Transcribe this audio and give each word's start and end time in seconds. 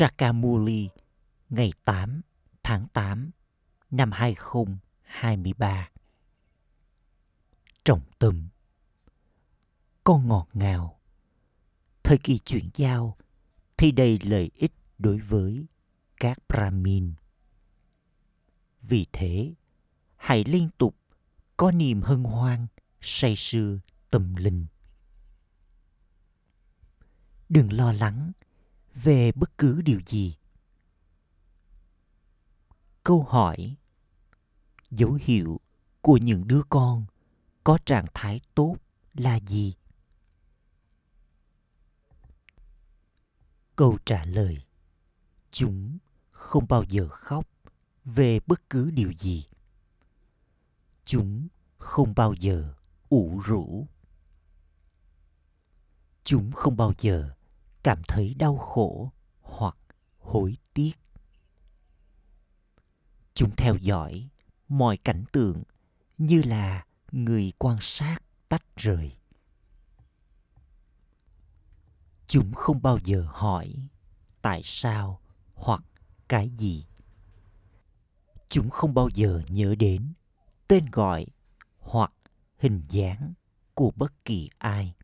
Sakamuli 0.00 0.88
ngày 1.50 1.72
8 1.84 2.20
tháng 2.62 2.86
8 2.92 3.30
năm 3.90 4.12
2023. 4.12 5.90
Trọng 7.84 8.00
tâm 8.18 8.48
Con 10.04 10.28
ngọt 10.28 10.48
ngào 10.52 11.00
Thời 12.02 12.18
kỳ 12.18 12.38
chuyển 12.38 12.70
giao 12.74 13.16
thì 13.76 13.92
đầy 13.92 14.18
lợi 14.22 14.50
ích 14.54 14.72
đối 14.98 15.18
với 15.18 15.66
các 16.16 16.38
Brahmin. 16.48 17.12
Vì 18.82 19.06
thế, 19.12 19.54
hãy 20.16 20.44
liên 20.44 20.68
tục 20.78 20.96
có 21.56 21.70
niềm 21.70 22.02
hân 22.02 22.24
hoan, 22.24 22.66
say 23.00 23.36
sưa 23.36 23.78
tâm 24.10 24.36
linh. 24.36 24.66
Đừng 27.48 27.72
lo 27.72 27.92
lắng 27.92 28.32
về 28.94 29.32
bất 29.32 29.58
cứ 29.58 29.82
điều 29.82 30.00
gì. 30.06 30.36
Câu 33.04 33.22
hỏi, 33.22 33.76
Dấu 34.90 35.18
hiệu 35.20 35.60
của 36.00 36.16
những 36.16 36.48
đứa 36.48 36.62
con 36.68 37.04
có 37.64 37.78
trạng 37.86 38.04
thái 38.14 38.40
tốt 38.54 38.76
là 39.14 39.40
gì? 39.40 39.74
Câu 43.76 43.98
trả 44.04 44.24
lời, 44.24 44.64
Chúng 45.50 45.98
không 46.30 46.66
bao 46.68 46.84
giờ 46.88 47.08
khóc 47.08 47.46
về 48.04 48.40
bất 48.46 48.70
cứ 48.70 48.90
điều 48.90 49.12
gì. 49.18 49.46
Chúng 51.04 51.48
không 51.78 52.14
bao 52.16 52.34
giờ 52.34 52.74
ủ 53.08 53.40
rũ. 53.44 53.86
Chúng 56.24 56.52
không 56.52 56.76
bao 56.76 56.92
giờ 57.00 57.30
cảm 57.82 58.02
thấy 58.08 58.34
đau 58.34 58.56
khổ 58.56 59.12
hoặc 59.40 59.76
hối 60.18 60.56
tiếc. 60.74 60.92
Chúng 63.34 63.56
theo 63.56 63.76
dõi 63.76 64.28
mọi 64.68 64.96
cảnh 64.96 65.24
tượng 65.32 65.62
như 66.18 66.42
là 66.42 66.86
người 67.12 67.52
quan 67.58 67.78
sát 67.80 68.16
tách 68.48 68.76
rời. 68.76 69.16
Chúng 72.26 72.52
không 72.54 72.82
bao 72.82 72.98
giờ 73.04 73.26
hỏi 73.28 73.88
tại 74.42 74.60
sao 74.64 75.20
hoặc 75.54 75.82
cái 76.28 76.50
gì. 76.50 76.86
Chúng 78.48 78.70
không 78.70 78.94
bao 78.94 79.08
giờ 79.14 79.42
nhớ 79.48 79.74
đến 79.74 80.12
tên 80.68 80.86
gọi 80.92 81.26
hoặc 81.78 82.12
hình 82.58 82.82
dáng 82.88 83.32
của 83.74 83.90
bất 83.96 84.24
kỳ 84.24 84.50
ai. 84.58 84.94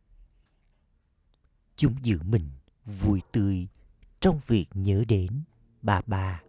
Chúng 1.75 1.95
giữ 2.01 2.19
mình 2.23 2.49
vui 2.87 3.21
tươi 3.31 3.67
trong 4.19 4.39
việc 4.47 4.65
nhớ 4.73 5.03
đến 5.07 5.41
bà 5.81 6.01
bà. 6.05 6.41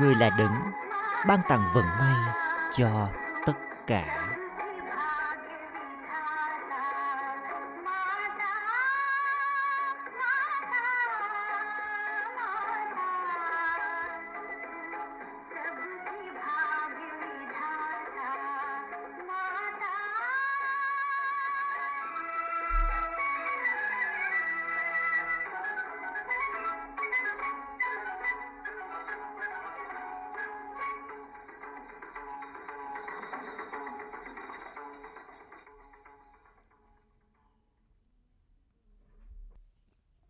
Người 0.00 0.14
là 0.14 0.30
đấng 0.38 0.54
ban 1.26 1.40
tặng 1.48 1.70
vận 1.74 1.84
may 1.84 2.14
cho 2.72 3.08
tất 3.46 3.52
cả. 3.86 4.17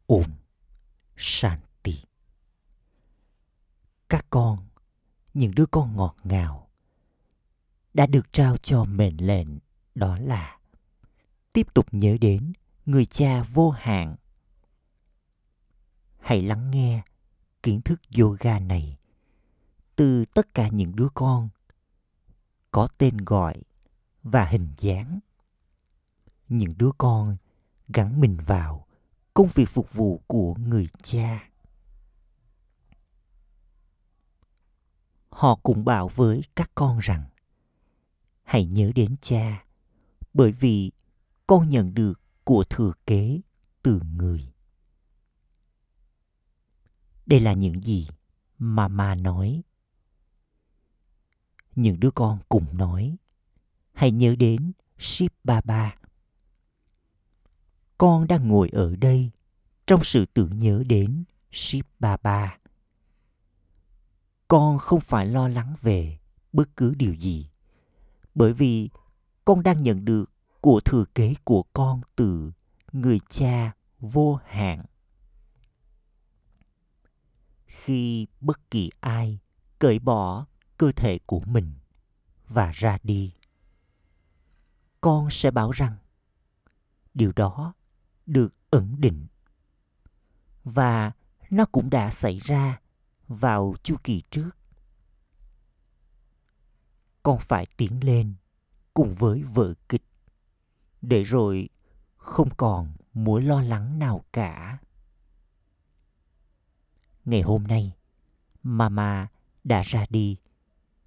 Om 0.08 0.24
Shanti. 1.16 2.04
Các 4.08 4.26
con, 4.30 4.58
những 5.34 5.54
đứa 5.54 5.66
con 5.66 5.96
ngọt 5.96 6.16
ngào, 6.24 6.68
đã 7.94 8.06
được 8.06 8.32
trao 8.32 8.56
cho 8.56 8.84
mệnh 8.84 9.26
lệnh 9.26 9.48
đó 9.94 10.18
là 10.18 10.58
tiếp 11.52 11.74
tục 11.74 11.86
nhớ 11.92 12.16
đến 12.20 12.52
người 12.86 13.06
cha 13.06 13.42
vô 13.42 13.70
hạn. 13.70 14.16
Hãy 16.18 16.42
lắng 16.42 16.70
nghe 16.70 17.02
kiến 17.62 17.82
thức 17.82 18.00
yoga 18.18 18.58
này 18.58 18.98
từ 19.96 20.24
tất 20.34 20.54
cả 20.54 20.68
những 20.68 20.96
đứa 20.96 21.08
con 21.14 21.48
có 22.70 22.88
tên 22.98 23.16
gọi 23.16 23.62
và 24.22 24.44
hình 24.44 24.68
dáng. 24.78 25.18
Những 26.48 26.74
đứa 26.78 26.90
con 26.98 27.36
gắn 27.88 28.20
mình 28.20 28.36
vào 28.46 28.87
công 29.38 29.48
việc 29.54 29.68
phục 29.68 29.92
vụ 29.92 30.22
của 30.26 30.54
người 30.54 30.88
cha. 31.02 31.50
Họ 35.28 35.54
cũng 35.62 35.84
bảo 35.84 36.08
với 36.08 36.42
các 36.56 36.70
con 36.74 36.98
rằng, 36.98 37.24
hãy 38.42 38.66
nhớ 38.66 38.92
đến 38.94 39.16
cha, 39.20 39.64
bởi 40.34 40.52
vì 40.52 40.92
con 41.46 41.68
nhận 41.68 41.94
được 41.94 42.20
của 42.44 42.64
thừa 42.70 42.92
kế 43.06 43.40
từ 43.82 44.00
người. 44.16 44.52
Đây 47.26 47.40
là 47.40 47.52
những 47.52 47.80
gì 47.82 48.08
mà 48.58 48.88
ma 48.88 49.14
nói. 49.14 49.62
Những 51.76 52.00
đứa 52.00 52.10
con 52.10 52.38
cùng 52.48 52.76
nói, 52.76 53.16
hãy 53.92 54.12
nhớ 54.12 54.34
đến 54.38 54.72
Ship 54.98 55.32
Baba 55.44 55.97
con 57.98 58.26
đang 58.26 58.48
ngồi 58.48 58.68
ở 58.68 58.96
đây 58.96 59.30
trong 59.86 60.04
sự 60.04 60.26
tưởng 60.34 60.58
nhớ 60.58 60.82
đến 60.86 61.24
Ship 61.52 62.00
Baba. 62.00 62.58
Con 64.48 64.78
không 64.78 65.00
phải 65.00 65.26
lo 65.26 65.48
lắng 65.48 65.74
về 65.80 66.18
bất 66.52 66.76
cứ 66.76 66.94
điều 66.94 67.14
gì, 67.14 67.50
bởi 68.34 68.52
vì 68.52 68.90
con 69.44 69.62
đang 69.62 69.82
nhận 69.82 70.04
được 70.04 70.32
của 70.60 70.80
thừa 70.84 71.04
kế 71.14 71.34
của 71.44 71.62
con 71.72 72.00
từ 72.16 72.52
người 72.92 73.20
cha 73.28 73.72
vô 74.00 74.38
hạn. 74.44 74.84
Khi 77.66 78.26
bất 78.40 78.70
kỳ 78.70 78.90
ai 79.00 79.38
cởi 79.78 79.98
bỏ 79.98 80.46
cơ 80.78 80.92
thể 80.92 81.18
của 81.26 81.40
mình 81.40 81.72
và 82.48 82.70
ra 82.74 82.98
đi, 83.02 83.32
con 85.00 85.30
sẽ 85.30 85.50
bảo 85.50 85.70
rằng 85.70 85.96
điều 87.14 87.32
đó 87.36 87.74
được 88.28 88.54
ẩn 88.70 88.94
định. 88.98 89.26
Và 90.64 91.12
nó 91.50 91.64
cũng 91.64 91.90
đã 91.90 92.10
xảy 92.10 92.38
ra 92.38 92.80
vào 93.28 93.74
chu 93.82 93.96
kỳ 94.04 94.22
trước. 94.30 94.50
Con 97.22 97.38
phải 97.38 97.66
tiến 97.76 98.04
lên 98.04 98.34
cùng 98.94 99.14
với 99.14 99.42
vợ 99.42 99.74
kịch, 99.88 100.04
để 101.02 101.22
rồi 101.22 101.68
không 102.16 102.48
còn 102.56 102.92
mối 103.14 103.42
lo 103.42 103.62
lắng 103.62 103.98
nào 103.98 104.24
cả. 104.32 104.78
Ngày 107.24 107.42
hôm 107.42 107.66
nay, 107.66 107.92
mama 108.62 109.28
đã 109.64 109.82
ra 109.82 110.06
đi 110.10 110.36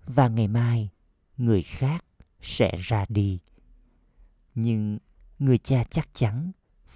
và 0.05 0.27
ngày 0.27 0.47
mai 0.47 0.89
người 1.37 1.63
khác 1.63 2.05
sẽ 2.41 2.75
ra 2.79 3.05
đi. 3.09 3.39
Nhưng 4.55 4.97
người 5.39 5.57
cha 5.57 5.83
chắc 5.83 6.09
chắn 6.13 6.51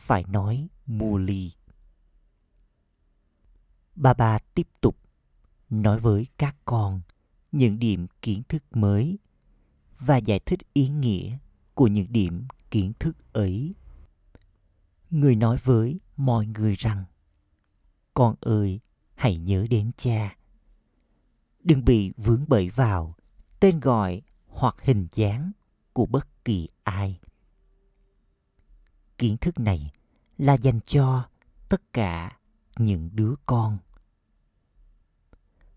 phải 0.05 0.23
nói 0.27 0.67
mua 0.85 1.17
ly. 1.17 1.51
Bà 3.95 4.13
bà 4.13 4.39
tiếp 4.39 4.67
tục 4.81 4.97
nói 5.69 5.99
với 5.99 6.27
các 6.37 6.55
con 6.65 7.01
những 7.51 7.79
điểm 7.79 8.07
kiến 8.21 8.41
thức 8.49 8.63
mới 8.71 9.19
và 9.99 10.17
giải 10.17 10.39
thích 10.39 10.59
ý 10.73 10.87
nghĩa 10.87 11.37
của 11.73 11.87
những 11.87 12.07
điểm 12.09 12.47
kiến 12.71 12.93
thức 12.99 13.33
ấy. 13.33 13.75
Người 15.09 15.35
nói 15.35 15.57
với 15.63 15.99
mọi 16.17 16.45
người 16.45 16.73
rằng 16.73 17.05
Con 18.13 18.35
ơi, 18.41 18.79
hãy 19.15 19.35
hãy 19.35 19.37
nhớ 19.37 19.67
đến 19.69 19.91
cha 19.97 20.35
đừng 21.65 21.85
bị 21.85 22.13
vướng 22.17 22.45
bẫy 22.47 22.69
vào 22.69 23.15
tên 23.59 23.79
gọi 23.79 24.21
hoặc 24.47 24.75
hình 24.81 25.07
dáng 25.13 25.51
của 25.93 26.05
bất 26.05 26.45
kỳ 26.45 26.67
ai 26.83 27.19
kiến 29.17 29.37
thức 29.37 29.59
này 29.59 29.91
là 30.37 30.53
dành 30.53 30.79
cho 30.85 31.29
tất 31.69 31.93
cả 31.93 32.37
những 32.77 33.09
đứa 33.13 33.33
con. 33.45 33.77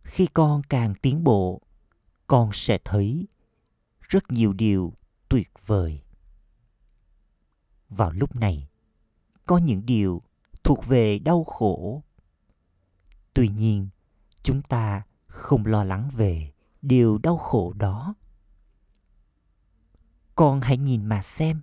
Khi 0.03 0.27
con 0.27 0.63
càng 0.69 0.95
tiến 1.03 1.25
bộ, 1.25 1.63
con 2.27 2.51
sẽ 2.53 2.79
thấy 2.85 3.29
rất 4.01 4.31
nhiều 4.31 4.53
điều 4.53 4.93
tuyệt 5.29 5.51
vời. 5.67 6.03
Vào 7.89 8.13
lúc 8.13 8.37
này, 8.37 8.69
có 9.47 9.59
những 9.59 9.87
điều 9.87 10.23
thuộc 10.65 10.87
về 10.87 11.19
đau 11.19 11.45
khổ. 11.45 12.03
Tuy 13.35 13.49
nhiên, 13.49 13.89
chúng 14.43 14.63
ta 14.63 15.03
không 15.27 15.67
lo 15.67 15.85
lắng 15.85 16.11
về 16.15 16.53
điều 16.83 17.19
đau 17.19 17.37
khổ 17.37 17.73
đó. 17.73 18.15
Con 20.35 20.61
hãy 20.61 20.77
nhìn 20.77 21.07
mà 21.07 21.23
xem 21.23 21.61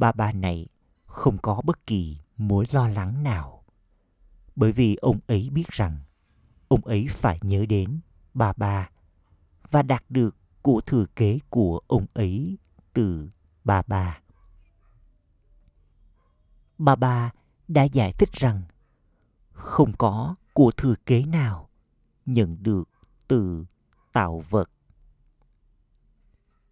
bà 0.00 0.12
bà 0.12 0.32
này 0.32 0.66
không 1.06 1.38
có 1.38 1.62
bất 1.64 1.86
kỳ 1.86 2.18
mối 2.36 2.64
lo 2.70 2.88
lắng 2.88 3.22
nào. 3.22 3.64
Bởi 4.56 4.72
vì 4.72 4.96
ông 4.96 5.18
ấy 5.26 5.50
biết 5.52 5.68
rằng 5.68 5.98
ông 6.68 6.80
ấy 6.80 7.06
phải 7.10 7.38
nhớ 7.42 7.66
đến 7.66 8.00
bà 8.34 8.52
bà 8.56 8.90
và 9.70 9.82
đạt 9.82 10.04
được 10.08 10.36
của 10.62 10.80
thừa 10.86 11.04
kế 11.16 11.38
của 11.50 11.80
ông 11.86 12.06
ấy 12.14 12.58
từ 12.92 13.30
bà 13.64 13.82
bà 13.86 14.20
bà 16.78 16.96
bà 16.96 17.30
đã 17.68 17.82
giải 17.82 18.12
thích 18.12 18.32
rằng 18.32 18.62
không 19.52 19.92
có 19.98 20.34
của 20.52 20.70
thừa 20.76 20.94
kế 21.06 21.24
nào 21.24 21.68
nhận 22.26 22.62
được 22.62 22.88
từ 23.28 23.64
tạo 24.12 24.42
vật. 24.50 24.70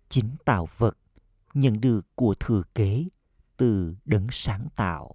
Chính 0.08 0.36
tạo 0.44 0.68
vật 0.78 0.96
nhận 1.54 1.80
được 1.80 2.06
của 2.14 2.34
thừa 2.40 2.62
kế 2.74 3.04
từ 3.58 3.96
đấng 4.04 4.26
sáng 4.30 4.68
tạo. 4.76 5.14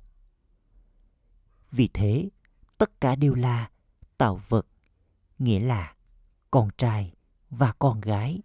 Vì 1.71 1.89
thế, 1.93 2.29
tất 2.77 3.01
cả 3.01 3.15
đều 3.15 3.35
là 3.35 3.69
tạo 4.17 4.41
vật, 4.49 4.67
nghĩa 5.39 5.59
là 5.59 5.95
con 6.51 6.69
trai 6.77 7.13
và 7.49 7.73
con 7.79 8.01
gái. 8.01 8.41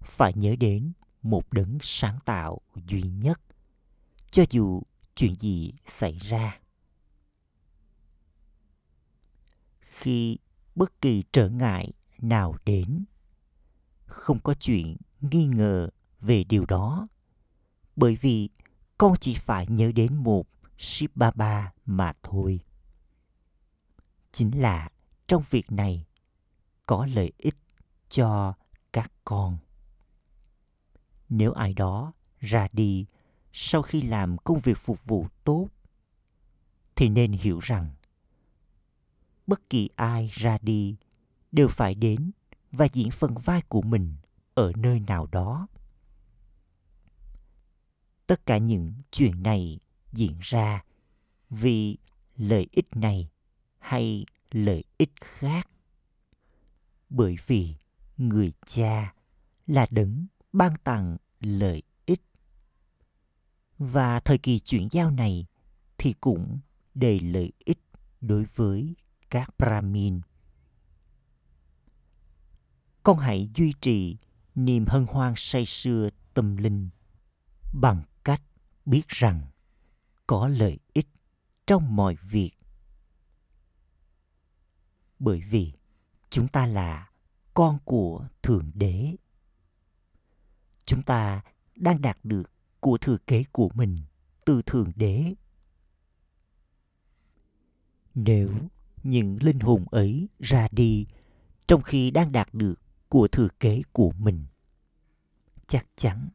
Phải 0.00 0.32
nhớ 0.34 0.56
đến 0.56 0.92
một 1.22 1.52
đấng 1.52 1.78
sáng 1.82 2.18
tạo 2.24 2.60
duy 2.74 3.02
nhất, 3.02 3.40
cho 4.30 4.44
dù 4.50 4.82
chuyện 5.14 5.34
gì 5.34 5.72
xảy 5.86 6.18
ra. 6.18 6.60
Khi 9.80 10.38
bất 10.74 11.00
kỳ 11.00 11.24
trở 11.32 11.48
ngại 11.48 11.92
nào 12.18 12.56
đến, 12.64 13.04
không 14.06 14.40
có 14.40 14.54
chuyện 14.54 14.96
nghi 15.20 15.46
ngờ 15.46 15.88
về 16.20 16.44
điều 16.44 16.66
đó 16.66 17.08
bởi 18.00 18.16
vì 18.16 18.48
con 18.98 19.14
chỉ 19.20 19.34
phải 19.34 19.66
nhớ 19.66 19.92
đến 19.92 20.14
một 20.14 20.46
Ship 20.78 21.16
Ba 21.16 21.72
mà 21.86 22.12
thôi. 22.22 22.60
Chính 24.32 24.60
là 24.60 24.88
trong 25.26 25.42
việc 25.50 25.72
này 25.72 26.06
có 26.86 27.06
lợi 27.06 27.32
ích 27.38 27.56
cho 28.08 28.54
các 28.92 29.12
con. 29.24 29.58
Nếu 31.28 31.52
ai 31.52 31.74
đó 31.74 32.12
ra 32.38 32.68
đi 32.72 33.06
sau 33.52 33.82
khi 33.82 34.02
làm 34.02 34.38
công 34.38 34.60
việc 34.60 34.78
phục 34.78 35.04
vụ 35.04 35.26
tốt, 35.44 35.68
thì 36.96 37.08
nên 37.08 37.32
hiểu 37.32 37.58
rằng 37.62 37.90
bất 39.46 39.70
kỳ 39.70 39.88
ai 39.96 40.30
ra 40.32 40.58
đi 40.62 40.96
đều 41.52 41.68
phải 41.68 41.94
đến 41.94 42.30
và 42.72 42.86
diễn 42.92 43.10
phần 43.10 43.34
vai 43.34 43.62
của 43.68 43.82
mình 43.82 44.14
ở 44.54 44.72
nơi 44.76 45.00
nào 45.00 45.26
đó 45.26 45.66
tất 48.30 48.46
cả 48.46 48.58
những 48.58 48.94
chuyện 49.10 49.42
này 49.42 49.78
diễn 50.12 50.38
ra 50.40 50.84
vì 51.50 51.98
lợi 52.36 52.66
ích 52.70 52.96
này 52.96 53.30
hay 53.78 54.26
lợi 54.50 54.84
ích 54.98 55.12
khác? 55.20 55.70
Bởi 57.08 57.36
vì 57.46 57.74
người 58.16 58.52
cha 58.66 59.14
là 59.66 59.86
đấng 59.90 60.26
ban 60.52 60.74
tặng 60.84 61.16
lợi 61.40 61.82
ích. 62.06 62.22
Và 63.78 64.20
thời 64.20 64.38
kỳ 64.38 64.60
chuyển 64.60 64.88
giao 64.90 65.10
này 65.10 65.46
thì 65.98 66.14
cũng 66.20 66.58
đầy 66.94 67.20
lợi 67.20 67.52
ích 67.58 67.80
đối 68.20 68.44
với 68.54 68.94
các 69.30 69.50
brahmin. 69.58 70.20
Con 73.02 73.18
hãy 73.18 73.50
duy 73.54 73.72
trì 73.80 74.16
niềm 74.54 74.84
hân 74.88 75.06
hoan 75.08 75.34
say 75.36 75.66
sưa 75.66 76.08
tâm 76.34 76.56
linh 76.56 76.88
bằng 77.72 78.02
biết 78.90 79.08
rằng 79.08 79.40
có 80.26 80.48
lợi 80.48 80.78
ích 80.92 81.08
trong 81.66 81.96
mọi 81.96 82.16
việc. 82.22 82.50
Bởi 85.18 85.42
vì 85.50 85.72
chúng 86.30 86.48
ta 86.48 86.66
là 86.66 87.10
con 87.54 87.78
của 87.84 88.28
thượng 88.42 88.70
đế. 88.74 89.16
Chúng 90.84 91.02
ta 91.02 91.42
đang 91.76 92.02
đạt 92.02 92.18
được 92.22 92.50
của 92.80 92.98
thừa 92.98 93.16
kế 93.26 93.44
của 93.52 93.70
mình 93.74 94.02
từ 94.44 94.62
thượng 94.62 94.92
đế. 94.96 95.34
Nếu 98.14 98.50
những 99.02 99.38
linh 99.40 99.60
hồn 99.60 99.84
ấy 99.90 100.28
ra 100.38 100.68
đi 100.70 101.06
trong 101.66 101.82
khi 101.82 102.10
đang 102.10 102.32
đạt 102.32 102.54
được 102.54 102.74
của 103.08 103.28
thừa 103.28 103.48
kế 103.60 103.82
của 103.92 104.12
mình, 104.18 104.46
chắc 105.66 105.86
chắn 105.96 106.28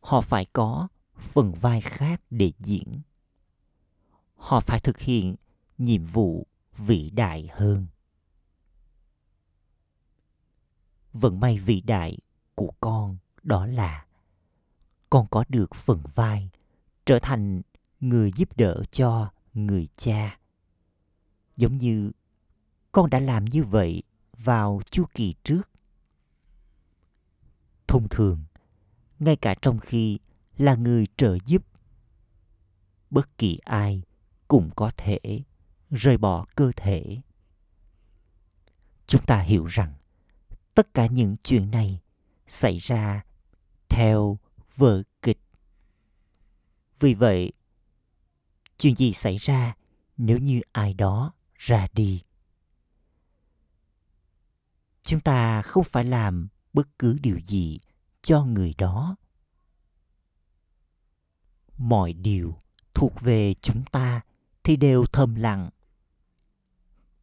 họ 0.00 0.20
phải 0.20 0.46
có 0.52 0.88
phần 1.18 1.52
vai 1.52 1.80
khác 1.80 2.20
để 2.30 2.52
diễn. 2.58 3.00
Họ 4.34 4.60
phải 4.60 4.80
thực 4.80 4.98
hiện 4.98 5.34
nhiệm 5.78 6.04
vụ 6.04 6.46
vĩ 6.76 7.10
đại 7.10 7.48
hơn. 7.52 7.86
Vận 11.12 11.40
may 11.40 11.58
vĩ 11.58 11.80
đại 11.80 12.18
của 12.54 12.70
con 12.80 13.16
đó 13.42 13.66
là 13.66 14.06
con 15.10 15.26
có 15.30 15.44
được 15.48 15.74
phần 15.74 16.02
vai 16.14 16.50
trở 17.04 17.18
thành 17.18 17.62
người 18.00 18.32
giúp 18.36 18.48
đỡ 18.56 18.82
cho 18.90 19.30
người 19.54 19.88
cha. 19.96 20.38
Giống 21.56 21.76
như 21.76 22.12
con 22.92 23.10
đã 23.10 23.20
làm 23.20 23.44
như 23.44 23.64
vậy 23.64 24.02
vào 24.36 24.80
chu 24.90 25.04
kỳ 25.14 25.34
trước. 25.44 25.70
Thông 27.86 28.08
thường, 28.08 28.44
ngay 29.18 29.36
cả 29.36 29.54
trong 29.62 29.78
khi 29.78 30.18
là 30.56 30.74
người 30.74 31.06
trợ 31.16 31.38
giúp. 31.46 31.62
Bất 33.10 33.38
kỳ 33.38 33.58
ai 33.64 34.02
cũng 34.48 34.70
có 34.76 34.90
thể 34.96 35.18
rời 35.90 36.16
bỏ 36.16 36.46
cơ 36.54 36.72
thể. 36.76 37.20
Chúng 39.06 39.24
ta 39.26 39.40
hiểu 39.40 39.66
rằng 39.66 39.94
tất 40.74 40.94
cả 40.94 41.06
những 41.06 41.36
chuyện 41.44 41.70
này 41.70 42.00
xảy 42.46 42.78
ra 42.78 43.24
theo 43.88 44.38
vở 44.76 45.02
kịch. 45.22 45.40
Vì 47.00 47.14
vậy, 47.14 47.52
chuyện 48.78 48.96
gì 48.96 49.12
xảy 49.12 49.36
ra 49.36 49.74
nếu 50.16 50.38
như 50.38 50.60
ai 50.72 50.94
đó 50.94 51.32
ra 51.54 51.86
đi? 51.92 52.22
Chúng 55.02 55.20
ta 55.20 55.62
không 55.62 55.84
phải 55.84 56.04
làm 56.04 56.48
bất 56.72 56.98
cứ 56.98 57.16
điều 57.22 57.38
gì 57.46 57.78
cho 58.22 58.44
người 58.44 58.74
đó 58.78 59.16
mọi 61.78 62.12
điều 62.12 62.58
thuộc 62.94 63.20
về 63.20 63.54
chúng 63.54 63.84
ta 63.84 64.20
thì 64.64 64.76
đều 64.76 65.04
thầm 65.12 65.34
lặng. 65.34 65.70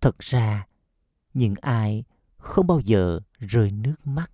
Thật 0.01 0.19
ra, 0.19 0.67
những 1.33 1.53
ai 1.61 2.03
không 2.37 2.67
bao 2.67 2.79
giờ 2.79 3.19
rơi 3.39 3.71
nước 3.71 4.07
mắt 4.07 4.31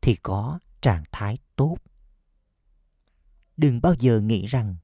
thì 0.00 0.16
có 0.16 0.58
trạng 0.80 1.04
thái 1.12 1.38
tốt. 1.56 1.76
Đừng 3.56 3.80
bao 3.80 3.94
giờ 3.94 4.20
nghĩ 4.20 4.46
rằng 4.46 4.76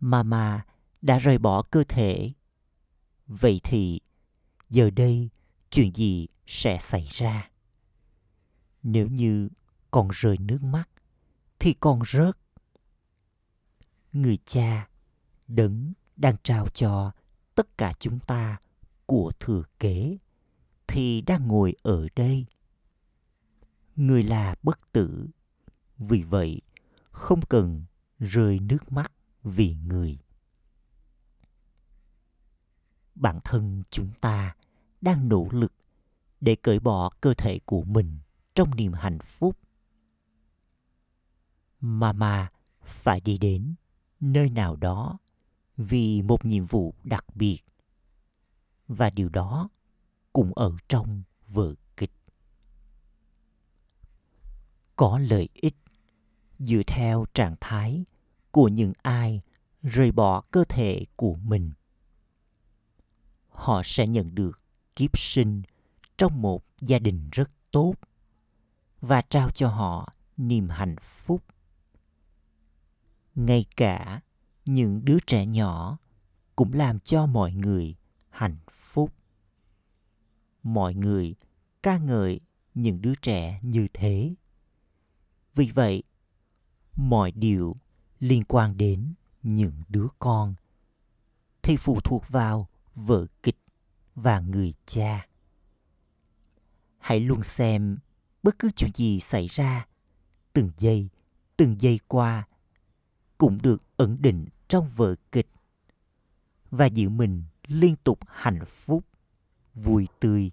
mama 0.00 0.64
đã 1.02 1.18
rời 1.18 1.38
bỏ 1.38 1.62
cơ 1.62 1.84
thể. 1.88 2.32
Vậy 3.26 3.60
thì 3.64 4.00
giờ 4.70 4.90
đây 4.90 5.28
chuyện 5.70 5.92
gì 5.94 6.26
sẽ 6.46 6.78
xảy 6.80 7.08
ra? 7.10 7.50
Nếu 8.82 9.08
như 9.08 9.48
còn 9.90 10.08
rơi 10.12 10.38
nước 10.38 10.62
mắt 10.62 10.88
thì 11.58 11.74
còn 11.80 12.00
rớt 12.06 12.36
người 14.14 14.38
cha 14.44 14.88
đấng 15.48 15.92
đang 16.16 16.36
trao 16.42 16.68
cho 16.68 17.12
tất 17.54 17.78
cả 17.78 17.92
chúng 17.98 18.18
ta 18.20 18.60
của 19.06 19.32
thừa 19.40 19.62
kế, 19.78 20.16
thì 20.86 21.20
đang 21.20 21.48
ngồi 21.48 21.74
ở 21.82 22.08
đây. 22.16 22.46
Người 23.96 24.22
là 24.22 24.54
bất 24.62 24.92
tử, 24.92 25.28
vì 25.98 26.22
vậy 26.22 26.60
không 27.10 27.40
cần 27.42 27.84
rơi 28.18 28.58
nước 28.58 28.92
mắt 28.92 29.12
vì 29.42 29.74
người. 29.74 30.18
Bản 33.14 33.38
thân 33.44 33.82
chúng 33.90 34.10
ta 34.20 34.56
đang 35.00 35.28
nỗ 35.28 35.48
lực 35.50 35.72
để 36.40 36.56
cởi 36.56 36.80
bỏ 36.80 37.10
cơ 37.20 37.34
thể 37.34 37.58
của 37.64 37.84
mình 37.84 38.18
trong 38.54 38.76
niềm 38.76 38.92
hạnh 38.92 39.18
phúc. 39.18 39.58
Mà 41.80 42.12
mà, 42.12 42.52
phải 42.84 43.20
đi 43.20 43.38
đến 43.38 43.74
nơi 44.32 44.50
nào 44.50 44.76
đó 44.76 45.18
vì 45.76 46.22
một 46.22 46.44
nhiệm 46.44 46.66
vụ 46.66 46.94
đặc 47.02 47.24
biệt. 47.34 47.58
Và 48.88 49.10
điều 49.10 49.28
đó 49.28 49.68
cũng 50.32 50.52
ở 50.54 50.72
trong 50.88 51.22
vở 51.48 51.74
kịch. 51.96 52.12
Có 54.96 55.18
lợi 55.18 55.48
ích 55.54 55.76
dựa 56.58 56.82
theo 56.86 57.24
trạng 57.34 57.54
thái 57.60 58.04
của 58.50 58.68
những 58.68 58.92
ai 59.02 59.40
rời 59.82 60.12
bỏ 60.12 60.40
cơ 60.40 60.64
thể 60.68 61.06
của 61.16 61.34
mình. 61.34 61.70
Họ 63.48 63.82
sẽ 63.84 64.06
nhận 64.06 64.34
được 64.34 64.60
kiếp 64.96 65.18
sinh 65.18 65.62
trong 66.16 66.42
một 66.42 66.64
gia 66.80 66.98
đình 66.98 67.28
rất 67.32 67.50
tốt 67.70 67.94
và 69.00 69.20
trao 69.20 69.50
cho 69.50 69.68
họ 69.68 70.12
niềm 70.36 70.68
hạnh 70.68 70.96
phúc 71.00 71.42
ngay 73.34 73.64
cả 73.76 74.20
những 74.64 75.04
đứa 75.04 75.18
trẻ 75.26 75.46
nhỏ 75.46 75.98
cũng 76.56 76.72
làm 76.72 77.00
cho 77.00 77.26
mọi 77.26 77.52
người 77.52 77.96
hạnh 78.30 78.56
phúc. 78.70 79.12
Mọi 80.62 80.94
người 80.94 81.34
ca 81.82 81.98
ngợi 81.98 82.40
những 82.74 83.02
đứa 83.02 83.14
trẻ 83.14 83.60
như 83.62 83.86
thế. 83.92 84.34
Vì 85.54 85.70
vậy, 85.74 86.02
mọi 86.96 87.32
điều 87.32 87.76
liên 88.20 88.44
quan 88.44 88.76
đến 88.76 89.14
những 89.42 89.82
đứa 89.88 90.06
con 90.18 90.54
thì 91.62 91.76
phụ 91.76 92.00
thuộc 92.04 92.24
vào 92.28 92.68
vở 92.94 93.26
kịch 93.42 93.58
và 94.14 94.40
người 94.40 94.72
cha. 94.86 95.26
Hãy 96.98 97.20
luôn 97.20 97.42
xem 97.42 97.98
bất 98.42 98.58
cứ 98.58 98.70
chuyện 98.76 98.90
gì 98.94 99.20
xảy 99.20 99.46
ra 99.46 99.86
từng 100.52 100.70
giây 100.76 101.08
từng 101.56 101.80
giây 101.80 102.00
qua 102.08 102.46
cũng 103.38 103.62
được 103.62 103.82
ẩn 103.96 104.22
định 104.22 104.46
trong 104.68 104.88
vở 104.88 105.14
kịch. 105.32 105.48
Và 106.70 106.86
giữ 106.86 107.08
mình 107.08 107.44
liên 107.66 107.96
tục 108.04 108.18
hạnh 108.26 108.64
phúc, 108.64 109.04
vui 109.74 110.08
tươi. 110.20 110.50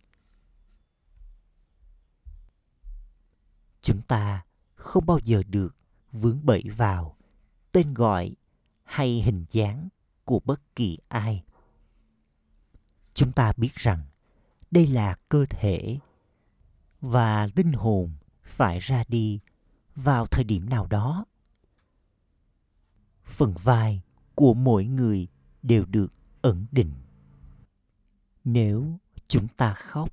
Chúng 3.82 4.02
ta 4.02 4.46
không 4.76 5.06
bao 5.06 5.20
giờ 5.20 5.44
được 5.48 5.76
vướng 6.12 6.46
bẫy 6.46 6.64
vào 6.78 7.16
tên 7.72 7.94
gọi 7.94 8.36
hay 8.84 9.22
hình 9.22 9.46
dáng 9.52 9.90
của 10.26 10.40
bất 10.40 10.76
kỳ 10.76 10.98
ai. 11.08 11.44
Chúng 13.14 13.32
ta 13.32 13.54
biết 13.58 13.76
rằng 13.76 14.02
đây 14.72 14.88
là 14.88 15.16
cơ 15.30 15.46
thể 15.50 16.00
và 17.02 17.48
linh 17.56 17.74
hồn 17.74 18.12
phải 18.44 18.80
ra 18.80 19.04
đi 19.08 19.40
vào 19.96 20.26
thời 20.26 20.44
điểm 20.44 20.70
nào 20.70 20.88
đó 20.88 21.26
phần 23.32 23.54
vai 23.64 24.02
của 24.36 24.54
mỗi 24.54 24.86
người 24.86 25.28
đều 25.64 25.86
được 25.86 26.08
ẩn 26.42 26.66
định. 26.72 26.92
Nếu 28.44 29.00
chúng 29.28 29.48
ta 29.48 29.74
khóc, 29.74 30.10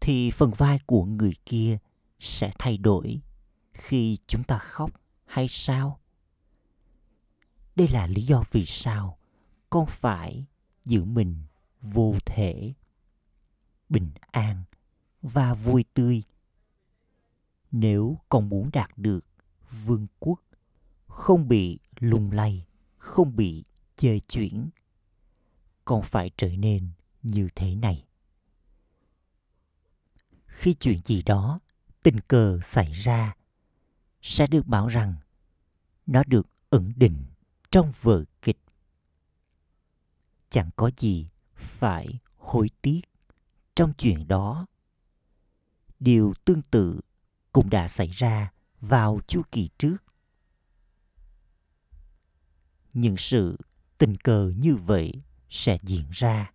thì 0.00 0.30
phần 0.30 0.50
vai 0.50 0.78
của 0.86 1.04
người 1.04 1.34
kia 1.46 1.78
sẽ 2.18 2.50
thay 2.58 2.76
đổi 2.76 3.20
khi 3.74 4.18
chúng 4.26 4.44
ta 4.44 4.58
khóc 4.58 4.90
hay 5.24 5.48
sao? 5.48 6.00
Đây 7.76 7.88
là 7.88 8.06
lý 8.06 8.22
do 8.22 8.44
vì 8.50 8.64
sao 8.64 9.18
con 9.70 9.86
phải 9.86 10.46
giữ 10.84 11.04
mình 11.04 11.42
vô 11.82 12.14
thể, 12.26 12.72
bình 13.88 14.10
an 14.30 14.64
và 15.22 15.54
vui 15.54 15.84
tươi. 15.94 16.22
Nếu 17.70 18.18
con 18.28 18.48
muốn 18.48 18.70
đạt 18.72 18.90
được 18.96 19.26
vương 19.84 20.06
quốc 20.18 20.40
không 21.10 21.48
bị 21.48 21.78
lung 21.98 22.32
lay, 22.32 22.66
không 22.96 23.36
bị 23.36 23.64
chơi 23.96 24.20
chuyển 24.28 24.70
con 25.84 26.02
phải 26.02 26.30
trở 26.36 26.48
nên 26.48 26.90
như 27.22 27.48
thế 27.54 27.74
này. 27.74 28.06
Khi 30.46 30.74
chuyện 30.80 30.98
gì 31.04 31.22
đó, 31.22 31.60
tình 32.02 32.20
cờ 32.20 32.58
xảy 32.64 32.92
ra, 32.92 33.36
sẽ 34.22 34.46
được 34.46 34.66
bảo 34.66 34.88
rằng 34.88 35.14
nó 36.06 36.22
được 36.26 36.46
ẩn 36.70 36.92
định 36.96 37.24
trong 37.70 37.92
vở 38.00 38.24
kịch. 38.42 38.58
Chẳng 40.50 40.70
có 40.76 40.90
gì 40.96 41.26
phải 41.54 42.18
hối 42.36 42.70
tiếc 42.82 43.00
trong 43.74 43.92
chuyện 43.98 44.28
đó. 44.28 44.66
Điều 46.00 46.34
tương 46.44 46.62
tự 46.62 47.00
cũng 47.52 47.70
đã 47.70 47.88
xảy 47.88 48.08
ra 48.08 48.52
vào 48.80 49.20
chu 49.26 49.42
kỳ 49.52 49.68
trước 49.78 49.96
những 52.94 53.16
sự 53.16 53.56
tình 53.98 54.16
cờ 54.16 54.52
như 54.56 54.76
vậy 54.76 55.12
sẽ 55.48 55.78
diễn 55.82 56.04
ra. 56.10 56.52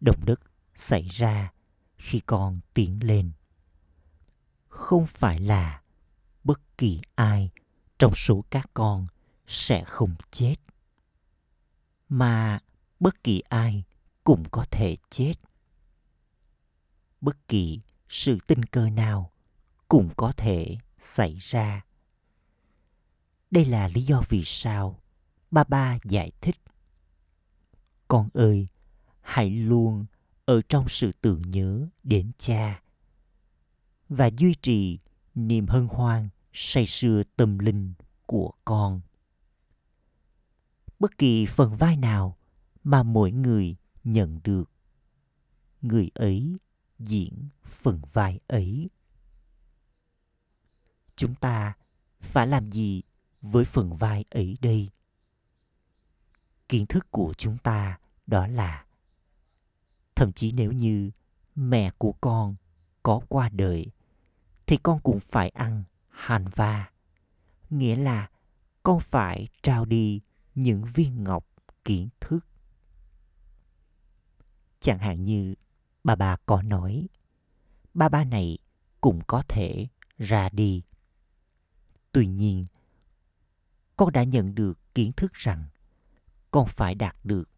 Động 0.00 0.24
đất 0.24 0.40
xảy 0.74 1.02
ra 1.02 1.52
khi 1.96 2.20
con 2.20 2.60
tiến 2.74 2.98
lên. 3.02 3.32
Không 4.68 5.06
phải 5.06 5.40
là 5.40 5.82
bất 6.44 6.78
kỳ 6.78 7.00
ai 7.14 7.50
trong 7.98 8.14
số 8.14 8.44
các 8.50 8.70
con 8.74 9.06
sẽ 9.46 9.84
không 9.84 10.14
chết, 10.30 10.54
mà 12.08 12.60
bất 13.00 13.24
kỳ 13.24 13.42
ai 13.48 13.84
cũng 14.24 14.44
có 14.50 14.64
thể 14.70 14.96
chết. 15.10 15.32
Bất 17.20 17.48
kỳ 17.48 17.80
sự 18.08 18.38
tình 18.46 18.62
cờ 18.62 18.90
nào 18.90 19.32
cũng 19.88 20.10
có 20.16 20.32
thể 20.32 20.76
xảy 20.98 21.36
ra. 21.40 21.84
Đây 23.50 23.64
là 23.64 23.88
lý 23.88 24.02
do 24.02 24.22
vì 24.28 24.44
sao 24.44 25.01
ba 25.52 25.64
ba 25.64 25.98
giải 26.04 26.32
thích. 26.40 26.56
Con 28.08 28.28
ơi, 28.34 28.66
hãy 29.20 29.50
luôn 29.50 30.06
ở 30.44 30.62
trong 30.68 30.88
sự 30.88 31.12
tưởng 31.20 31.42
nhớ 31.42 31.88
đến 32.02 32.32
cha 32.38 32.82
và 34.08 34.30
duy 34.36 34.54
trì 34.62 34.98
niềm 35.34 35.66
hân 35.66 35.86
hoan 35.86 36.28
say 36.52 36.86
sưa 36.86 37.22
tâm 37.36 37.58
linh 37.58 37.92
của 38.26 38.52
con. 38.64 39.00
Bất 40.98 41.18
kỳ 41.18 41.46
phần 41.46 41.76
vai 41.76 41.96
nào 41.96 42.36
mà 42.84 43.02
mỗi 43.02 43.32
người 43.32 43.76
nhận 44.04 44.40
được, 44.44 44.70
người 45.82 46.10
ấy 46.14 46.56
diễn 46.98 47.48
phần 47.64 48.00
vai 48.12 48.40
ấy. 48.46 48.90
Chúng 51.16 51.34
ta 51.34 51.76
phải 52.20 52.46
làm 52.46 52.72
gì 52.72 53.02
với 53.40 53.64
phần 53.64 53.96
vai 53.96 54.24
ấy 54.30 54.56
đây? 54.60 54.88
Kiến 56.72 56.86
thức 56.86 57.06
của 57.10 57.34
chúng 57.38 57.58
ta 57.58 57.98
đó 58.26 58.46
là, 58.46 58.84
thậm 60.14 60.32
chí 60.32 60.52
nếu 60.52 60.72
như 60.72 61.10
mẹ 61.54 61.90
của 61.98 62.12
con 62.20 62.54
có 63.02 63.20
qua 63.28 63.48
đời, 63.48 63.86
thì 64.66 64.76
con 64.82 65.00
cũng 65.00 65.20
phải 65.20 65.48
ăn 65.48 65.84
hàn 66.08 66.44
va. 66.48 66.90
Nghĩa 67.70 67.96
là 67.96 68.30
con 68.82 69.00
phải 69.00 69.48
trao 69.62 69.84
đi 69.84 70.20
những 70.54 70.84
viên 70.84 71.24
ngọc 71.24 71.46
kiến 71.84 72.08
thức. 72.20 72.46
Chẳng 74.80 74.98
hạn 74.98 75.22
như 75.22 75.54
bà 76.04 76.16
bà 76.16 76.36
có 76.46 76.62
nói, 76.62 77.08
ba 77.94 78.08
ba 78.08 78.24
này 78.24 78.58
cũng 79.00 79.20
có 79.26 79.42
thể 79.48 79.86
ra 80.18 80.48
đi. 80.48 80.82
Tuy 82.12 82.26
nhiên, 82.26 82.64
con 83.96 84.12
đã 84.12 84.24
nhận 84.24 84.54
được 84.54 84.94
kiến 84.94 85.12
thức 85.12 85.32
rằng 85.34 85.64
con 86.52 86.66
phải 86.66 86.94
đạt 86.94 87.16
được 87.24 87.48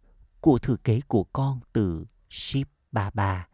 của 0.40 0.58
thừa 0.58 0.76
kế 0.76 1.00
của 1.08 1.24
con 1.24 1.60
từ 1.72 2.04
ship 2.30 2.68
ba 2.92 3.10
ba, 3.10 3.48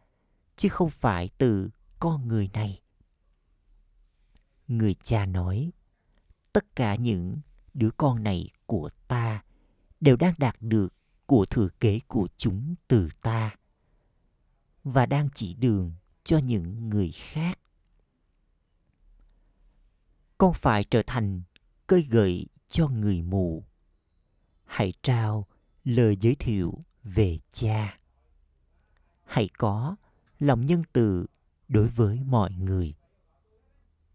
chứ 0.55 0.69
không 0.69 0.89
phải 0.89 1.29
từ 1.37 1.69
con 1.99 2.27
người 2.27 2.49
này. 2.53 2.81
Người 4.67 4.93
cha 4.93 5.25
nói, 5.25 5.71
tất 6.53 6.75
cả 6.75 6.95
những 6.95 7.37
đứa 7.73 7.89
con 7.97 8.23
này 8.23 8.49
của 8.65 8.89
ta 9.07 9.43
đều 9.99 10.15
đang 10.15 10.33
đạt 10.37 10.55
được 10.59 10.93
của 11.25 11.45
thừa 11.45 11.69
kế 11.79 11.99
của 12.07 12.27
chúng 12.37 12.75
từ 12.87 13.09
ta 13.21 13.55
và 14.83 15.05
đang 15.05 15.29
chỉ 15.35 15.53
đường 15.53 15.93
cho 16.23 16.37
những 16.37 16.89
người 16.89 17.11
khác. 17.11 17.59
Con 20.37 20.53
phải 20.53 20.83
trở 20.83 21.03
thành 21.07 21.41
cây 21.87 22.01
gậy 22.01 22.47
cho 22.69 22.87
người 22.87 23.21
mù 23.21 23.63
hãy 24.71 24.93
trao 25.01 25.47
lời 25.83 26.17
giới 26.19 26.35
thiệu 26.35 26.79
về 27.03 27.39
cha. 27.51 27.99
Hãy 29.23 29.49
có 29.57 29.95
lòng 30.39 30.65
nhân 30.65 30.83
từ 30.93 31.25
đối 31.67 31.87
với 31.87 32.23
mọi 32.23 32.51
người. 32.51 32.93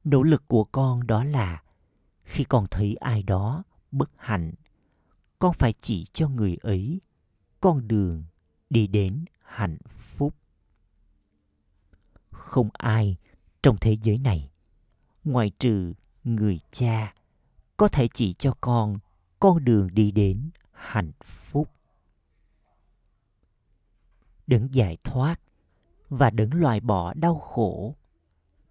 Nỗ 0.05 0.23
lực 0.23 0.49
của 0.49 0.65
con 0.65 1.07
đó 1.07 1.25
là 1.25 1.63
khi 2.25 2.45
con 2.45 2.67
thấy 2.71 2.95
ai 2.95 3.23
đó 3.23 3.63
bất 3.91 4.11
hạnh, 4.17 4.53
con 5.39 5.53
phải 5.53 5.75
chỉ 5.81 6.05
cho 6.13 6.29
người 6.29 6.57
ấy 6.61 7.01
con 7.61 7.89
đường 7.89 8.25
đi 8.71 8.87
đến 8.87 9.25
hạnh 9.43 9.79
phúc. 9.89 10.35
Không 12.31 12.69
ai 12.73 13.17
trong 13.63 13.77
thế 13.81 13.97
giới 14.03 14.19
này, 14.19 14.51
ngoại 15.25 15.51
trừ 15.59 15.93
người 16.25 16.61
cha, 16.71 17.15
có 17.77 17.89
thể 17.89 18.09
chỉ 18.15 18.33
cho 18.33 18.55
con 18.61 18.99
con 19.41 19.65
đường 19.65 19.89
đi 19.93 20.11
đến 20.11 20.51
hạnh 20.73 21.13
phúc. 21.25 21.71
Đấng 24.47 24.75
giải 24.75 24.97
thoát 25.05 25.41
và 26.09 26.31
đấng 26.31 26.55
loại 26.55 26.81
bỏ 26.81 27.15
đau 27.15 27.39
khổ 27.39 27.97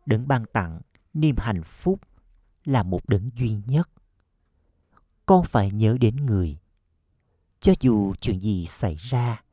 đấng 0.06 0.28
ban 0.28 0.46
tặng 0.46 0.82
niềm 1.14 1.36
hạnh 1.38 1.64
phúc 1.64 2.00
là 2.66 2.84
một 2.84 3.10
đấng 3.10 3.30
duy 3.36 3.58
nhất. 3.66 3.90
Con 5.26 5.46
phải 5.46 5.72
nhớ 5.72 5.98
đến 6.02 6.16
người, 6.16 6.58
cho 7.60 7.74
dù 7.80 8.14
chuyện 8.22 8.40
gì 8.40 8.66
xảy 8.66 8.96
ra, 8.96 9.44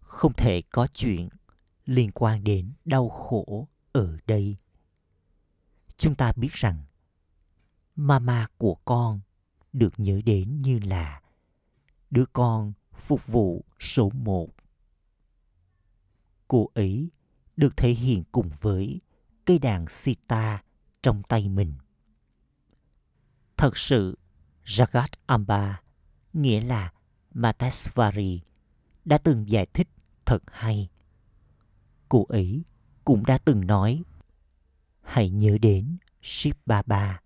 không 0.00 0.32
thể 0.32 0.62
có 0.70 0.86
chuyện 0.86 1.28
liên 1.86 2.10
quan 2.10 2.44
đến 2.44 2.72
đau 2.84 3.08
khổ 3.08 3.68
ở 3.92 4.16
đây. 4.26 4.56
Chúng 5.96 6.14
ta 6.14 6.32
biết 6.36 6.52
rằng 6.52 6.84
mama 7.96 8.46
của 8.58 8.74
con 8.84 9.20
được 9.74 9.94
nhớ 9.96 10.20
đến 10.24 10.62
như 10.62 10.78
là 10.78 11.20
đứa 12.10 12.24
con 12.32 12.72
phục 12.92 13.26
vụ 13.26 13.64
số 13.80 14.10
một. 14.10 14.48
Cô 16.48 16.70
ấy 16.74 17.10
được 17.56 17.76
thể 17.76 17.90
hiện 17.90 18.24
cùng 18.32 18.50
với 18.60 19.00
cây 19.44 19.58
đàn 19.58 19.88
sita 19.88 20.62
trong 21.02 21.22
tay 21.22 21.48
mình. 21.48 21.72
Thật 23.56 23.76
sự 23.76 24.18
jagat 24.64 25.08
amba 25.26 25.80
nghĩa 26.32 26.60
là 26.60 26.92
matesvari 27.34 28.40
đã 29.04 29.18
từng 29.18 29.48
giải 29.48 29.66
thích 29.66 29.88
thật 30.24 30.42
hay. 30.46 30.88
Cô 32.08 32.24
ấy 32.28 32.64
cũng 33.04 33.26
đã 33.26 33.38
từng 33.38 33.66
nói 33.66 34.02
hãy 35.02 35.30
nhớ 35.30 35.58
đến 35.58 35.96
Shiv 36.22 36.54
Baba, 36.66 37.20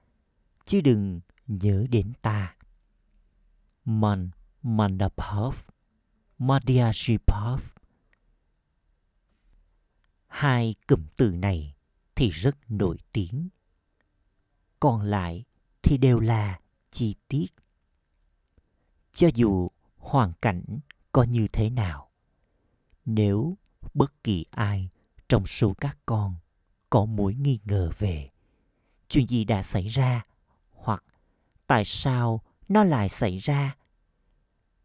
chứ 0.64 0.80
đừng 0.80 1.20
nhớ 1.48 1.86
đến 1.90 2.12
ta. 2.22 2.56
Man 3.84 4.30
Mandapov, 4.62 5.56
Madhyashipov. 6.38 7.62
Hai 10.26 10.74
cụm 10.86 11.06
từ 11.16 11.30
này 11.30 11.74
thì 12.14 12.28
rất 12.30 12.56
nổi 12.68 12.98
tiếng. 13.12 13.48
Còn 14.80 15.02
lại 15.02 15.44
thì 15.82 15.96
đều 15.96 16.20
là 16.20 16.60
chi 16.90 17.14
tiết. 17.28 17.46
Cho 19.12 19.28
dù 19.34 19.68
hoàn 19.96 20.32
cảnh 20.42 20.78
có 21.12 21.22
như 21.22 21.46
thế 21.52 21.70
nào, 21.70 22.10
nếu 23.04 23.56
bất 23.94 24.24
kỳ 24.24 24.44
ai 24.50 24.88
trong 25.28 25.46
số 25.46 25.74
các 25.80 25.98
con 26.06 26.34
có 26.90 27.04
mối 27.04 27.34
nghi 27.34 27.58
ngờ 27.64 27.90
về 27.98 28.28
chuyện 29.08 29.26
gì 29.26 29.44
đã 29.44 29.62
xảy 29.62 29.88
ra 29.88 30.26
tại 31.68 31.84
sao 31.84 32.40
nó 32.68 32.84
lại 32.84 33.08
xảy 33.08 33.38
ra? 33.38 33.76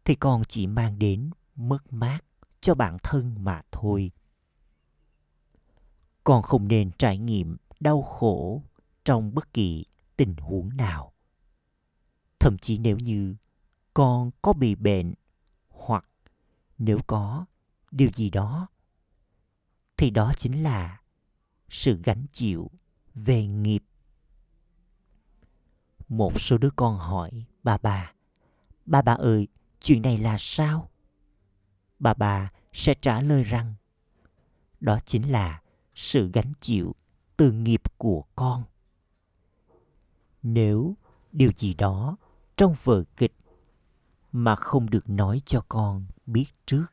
Thì 0.04 0.14
con 0.14 0.42
chỉ 0.48 0.66
mang 0.66 0.98
đến 0.98 1.30
mất 1.56 1.92
mát 1.92 2.20
cho 2.60 2.74
bản 2.74 2.96
thân 3.02 3.44
mà 3.44 3.62
thôi. 3.72 4.10
Con 6.24 6.42
không 6.42 6.68
nên 6.68 6.90
trải 6.98 7.18
nghiệm 7.18 7.56
đau 7.80 8.02
khổ 8.02 8.62
trong 9.04 9.34
bất 9.34 9.52
kỳ 9.52 9.84
tình 10.16 10.36
huống 10.36 10.76
nào. 10.76 11.12
Thậm 12.38 12.58
chí 12.58 12.78
nếu 12.78 12.98
như 12.98 13.36
con 13.94 14.30
có 14.42 14.52
bị 14.52 14.74
bệnh 14.74 15.14
hoặc 15.68 16.04
nếu 16.78 16.98
có 17.06 17.46
điều 17.90 18.10
gì 18.14 18.30
đó, 18.30 18.68
thì 19.96 20.10
đó 20.10 20.32
chính 20.36 20.62
là 20.62 21.00
sự 21.68 22.00
gánh 22.04 22.26
chịu 22.32 22.70
về 23.14 23.46
nghiệp 23.46 23.82
một 26.08 26.40
số 26.40 26.58
đứa 26.58 26.70
con 26.76 26.98
hỏi 26.98 27.30
bà 27.62 27.76
bà. 27.76 28.12
Bà 28.86 29.02
bà 29.02 29.14
ơi, 29.14 29.48
chuyện 29.80 30.02
này 30.02 30.18
là 30.18 30.36
sao? 30.38 30.90
Bà 31.98 32.14
bà 32.14 32.52
sẽ 32.72 32.94
trả 33.00 33.20
lời 33.20 33.42
rằng, 33.42 33.74
đó 34.80 34.98
chính 35.04 35.32
là 35.32 35.62
sự 35.94 36.30
gánh 36.32 36.52
chịu 36.60 36.94
từ 37.36 37.52
nghiệp 37.52 37.82
của 37.98 38.24
con. 38.36 38.64
Nếu 40.42 40.96
điều 41.32 41.50
gì 41.56 41.74
đó 41.74 42.16
trong 42.56 42.74
vở 42.84 43.04
kịch 43.16 43.34
mà 44.32 44.56
không 44.56 44.90
được 44.90 45.10
nói 45.10 45.42
cho 45.46 45.64
con 45.68 46.06
biết 46.26 46.46
trước, 46.66 46.86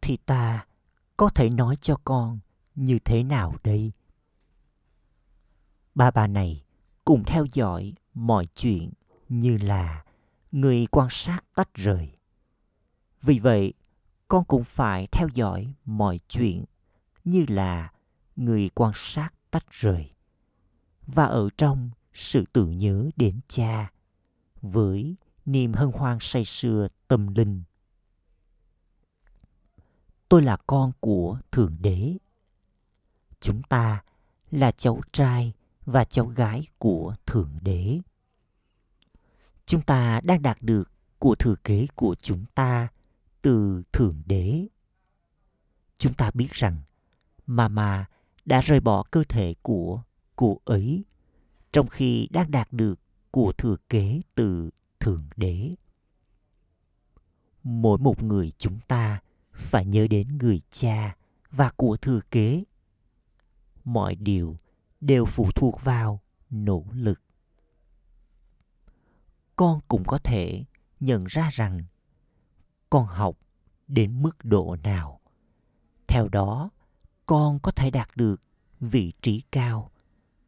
thì 0.00 0.16
ta 0.16 0.66
có 1.16 1.30
thể 1.30 1.50
nói 1.50 1.76
cho 1.80 1.96
con 2.04 2.38
như 2.74 2.98
thế 2.98 3.22
nào 3.22 3.54
đây? 3.64 3.92
Ba 5.94 6.10
bà 6.10 6.26
này 6.26 6.64
cùng 7.08 7.24
theo 7.24 7.46
dõi 7.52 7.94
mọi 8.14 8.46
chuyện 8.54 8.92
như 9.28 9.56
là 9.56 10.04
người 10.52 10.86
quan 10.90 11.08
sát 11.10 11.40
tách 11.54 11.74
rời. 11.74 12.12
Vì 13.22 13.38
vậy, 13.38 13.72
con 14.28 14.44
cũng 14.44 14.64
phải 14.64 15.06
theo 15.06 15.28
dõi 15.34 15.74
mọi 15.84 16.20
chuyện 16.28 16.64
như 17.24 17.44
là 17.48 17.92
người 18.36 18.68
quan 18.74 18.92
sát 18.94 19.30
tách 19.50 19.70
rời 19.70 20.10
và 21.06 21.24
ở 21.24 21.48
trong 21.56 21.90
sự 22.12 22.44
tự 22.52 22.66
nhớ 22.66 23.10
đến 23.16 23.40
cha 23.48 23.92
với 24.62 25.16
niềm 25.46 25.72
hân 25.72 25.90
hoan 25.92 26.18
say 26.20 26.44
sưa 26.44 26.88
tâm 27.08 27.34
linh. 27.34 27.62
Tôi 30.28 30.42
là 30.42 30.56
con 30.66 30.92
của 31.00 31.38
thượng 31.52 31.76
đế. 31.80 32.16
Chúng 33.40 33.62
ta 33.62 34.02
là 34.50 34.70
cháu 34.72 35.00
trai 35.12 35.52
và 35.88 36.04
cháu 36.04 36.26
gái 36.26 36.62
của 36.78 37.14
thượng 37.26 37.58
đế. 37.62 37.98
Chúng 39.66 39.82
ta 39.82 40.20
đang 40.24 40.42
đạt 40.42 40.62
được 40.62 40.92
của 41.18 41.34
thừa 41.34 41.54
kế 41.64 41.86
của 41.94 42.14
chúng 42.22 42.44
ta 42.54 42.88
từ 43.42 43.82
thượng 43.92 44.22
đế. 44.26 44.66
Chúng 45.98 46.14
ta 46.14 46.30
biết 46.34 46.52
rằng 46.52 46.76
mama 47.46 48.06
đã 48.44 48.60
rời 48.60 48.80
bỏ 48.80 49.02
cơ 49.10 49.24
thể 49.28 49.54
của 49.62 50.02
cô 50.36 50.60
ấy 50.64 51.04
trong 51.72 51.88
khi 51.88 52.28
đang 52.30 52.50
đạt 52.50 52.72
được 52.72 53.00
của 53.30 53.52
thừa 53.58 53.76
kế 53.88 54.20
từ 54.34 54.70
thượng 55.00 55.22
đế. 55.36 55.74
Mỗi 57.62 57.98
một 57.98 58.22
người 58.22 58.52
chúng 58.58 58.78
ta 58.88 59.20
phải 59.52 59.84
nhớ 59.84 60.06
đến 60.10 60.38
người 60.38 60.60
cha 60.70 61.16
và 61.50 61.70
của 61.76 61.96
thừa 61.96 62.20
kế. 62.30 62.64
Mọi 63.84 64.14
điều 64.14 64.56
đều 65.00 65.24
phụ 65.24 65.50
thuộc 65.54 65.82
vào 65.82 66.20
nỗ 66.50 66.84
lực. 66.92 67.22
Con 69.56 69.80
cũng 69.88 70.04
có 70.04 70.18
thể 70.18 70.64
nhận 71.00 71.24
ra 71.24 71.50
rằng 71.52 71.82
con 72.90 73.06
học 73.06 73.36
đến 73.88 74.22
mức 74.22 74.44
độ 74.44 74.76
nào. 74.82 75.20
Theo 76.06 76.28
đó, 76.28 76.70
con 77.26 77.58
có 77.60 77.70
thể 77.70 77.90
đạt 77.90 78.08
được 78.16 78.40
vị 78.80 79.12
trí 79.22 79.42
cao 79.52 79.90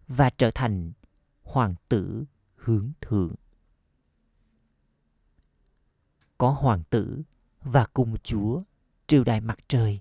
và 0.08 0.30
trở 0.30 0.50
thành 0.54 0.92
hoàng 1.42 1.74
tử 1.88 2.24
hướng 2.56 2.92
thượng. 3.00 3.34
Có 6.38 6.50
hoàng 6.50 6.82
tử 6.90 7.22
và 7.62 7.86
cung 7.86 8.16
chúa 8.22 8.62
triều 9.06 9.24
đại 9.24 9.40
mặt 9.40 9.58
trời, 9.68 10.00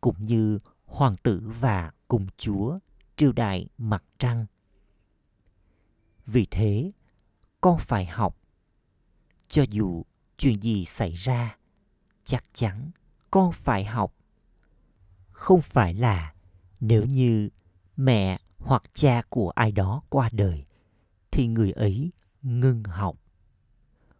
cũng 0.00 0.24
như 0.24 0.58
hoàng 0.84 1.16
tử 1.22 1.42
và 1.60 1.92
cung 2.08 2.26
chúa 2.36 2.78
triều 3.20 3.32
đại 3.32 3.66
mặt 3.78 4.04
trăng. 4.18 4.46
Vì 6.26 6.46
thế, 6.50 6.90
con 7.60 7.78
phải 7.78 8.06
học. 8.06 8.36
Cho 9.48 9.64
dù 9.70 10.04
chuyện 10.38 10.62
gì 10.62 10.84
xảy 10.84 11.12
ra, 11.12 11.56
chắc 12.24 12.44
chắn 12.52 12.90
con 13.30 13.52
phải 13.52 13.84
học. 13.84 14.14
Không 15.30 15.62
phải 15.62 15.94
là 15.94 16.34
nếu 16.80 17.04
như 17.04 17.48
mẹ 17.96 18.38
hoặc 18.58 18.82
cha 18.94 19.22
của 19.28 19.50
ai 19.50 19.72
đó 19.72 20.02
qua 20.08 20.28
đời, 20.32 20.64
thì 21.30 21.46
người 21.46 21.72
ấy 21.72 22.10
ngưng 22.42 22.84
học. 22.84 23.16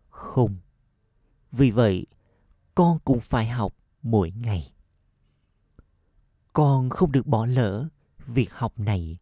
Không. 0.09 0.57
Vì 1.53 1.71
vậy, 1.71 2.07
con 2.75 2.99
cũng 3.05 3.21
phải 3.21 3.49
học 3.49 3.75
mỗi 4.03 4.31
ngày. 4.31 4.73
Con 6.53 6.91
không 6.91 7.13
được 7.13 7.27
bỏ 7.27 7.47
lỡ 7.47 7.89
việc 8.31 8.53
học 8.53 8.79
này, 8.79 9.19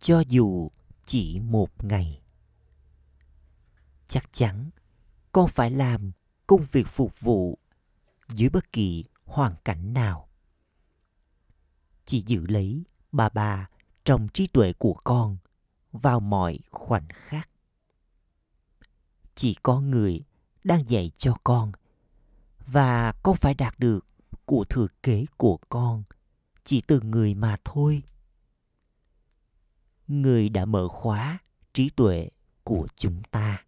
cho 0.00 0.20
dù 0.28 0.70
chỉ 1.06 1.40
một 1.40 1.84
ngày. 1.84 2.22
Chắc 4.08 4.32
chắn, 4.32 4.70
con 5.32 5.48
phải 5.48 5.70
làm 5.70 6.10
công 6.46 6.64
việc 6.72 6.86
phục 6.86 7.20
vụ 7.20 7.58
dưới 8.28 8.48
bất 8.48 8.72
kỳ 8.72 9.04
hoàn 9.24 9.54
cảnh 9.64 9.92
nào. 9.92 10.28
Chỉ 12.04 12.22
giữ 12.26 12.46
lấy 12.46 12.84
bà 13.12 13.28
bà 13.28 13.68
trong 14.04 14.28
trí 14.28 14.46
tuệ 14.46 14.72
của 14.72 14.94
con 15.04 15.36
vào 15.92 16.20
mọi 16.20 16.58
khoảnh 16.70 17.08
khắc. 17.12 17.50
Chỉ 19.34 19.54
có 19.62 19.80
người 19.80 20.20
đang 20.64 20.90
dạy 20.90 21.10
cho 21.18 21.36
con 21.44 21.72
và 22.66 23.12
con 23.22 23.36
phải 23.36 23.54
đạt 23.54 23.78
được 23.78 24.06
của 24.44 24.64
thừa 24.64 24.86
kế 25.02 25.24
của 25.36 25.58
con 25.68 26.02
chỉ 26.64 26.80
từ 26.80 27.00
người 27.00 27.34
mà 27.34 27.56
thôi 27.64 28.02
người 30.08 30.48
đã 30.48 30.64
mở 30.64 30.88
khóa 30.88 31.38
trí 31.72 31.90
tuệ 31.90 32.28
của 32.64 32.88
chúng 32.96 33.22
ta. 33.30 33.64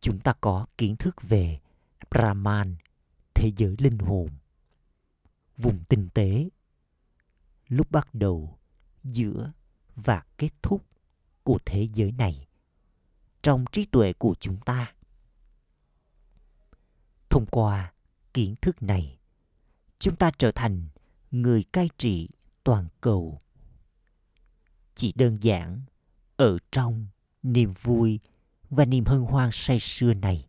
Chúng 0.00 0.20
ta 0.20 0.32
có 0.40 0.66
kiến 0.78 0.96
thức 0.96 1.16
về 1.22 1.58
brahman, 2.10 2.76
thế 3.34 3.52
giới 3.56 3.74
linh 3.78 3.98
hồn. 3.98 4.28
Vùng 5.56 5.84
tinh 5.88 6.08
tế 6.14 6.48
lúc 7.68 7.90
bắt 7.90 8.14
đầu 8.14 8.58
giữa 9.04 9.52
và 9.96 10.22
kết 10.38 10.50
thúc 10.62 10.86
của 11.42 11.58
thế 11.66 11.88
giới 11.92 12.12
này 12.12 12.46
trong 13.42 13.64
trí 13.72 13.84
tuệ 13.84 14.12
của 14.12 14.34
chúng 14.40 14.60
ta. 14.60 14.94
Thông 17.30 17.46
qua 17.46 17.92
kiến 18.34 18.54
thức 18.62 18.82
này, 18.82 19.18
chúng 19.98 20.16
ta 20.16 20.30
trở 20.38 20.52
thành 20.52 20.88
người 21.30 21.62
cai 21.62 21.90
trị 21.98 22.28
toàn 22.64 22.88
cầu 23.00 23.38
chỉ 25.00 25.12
đơn 25.16 25.36
giản 25.40 25.82
ở 26.36 26.58
trong 26.72 27.06
niềm 27.42 27.74
vui 27.82 28.20
và 28.70 28.84
niềm 28.84 29.04
hân 29.04 29.20
hoan 29.20 29.50
say 29.52 29.80
sưa 29.80 30.14
này. 30.14 30.46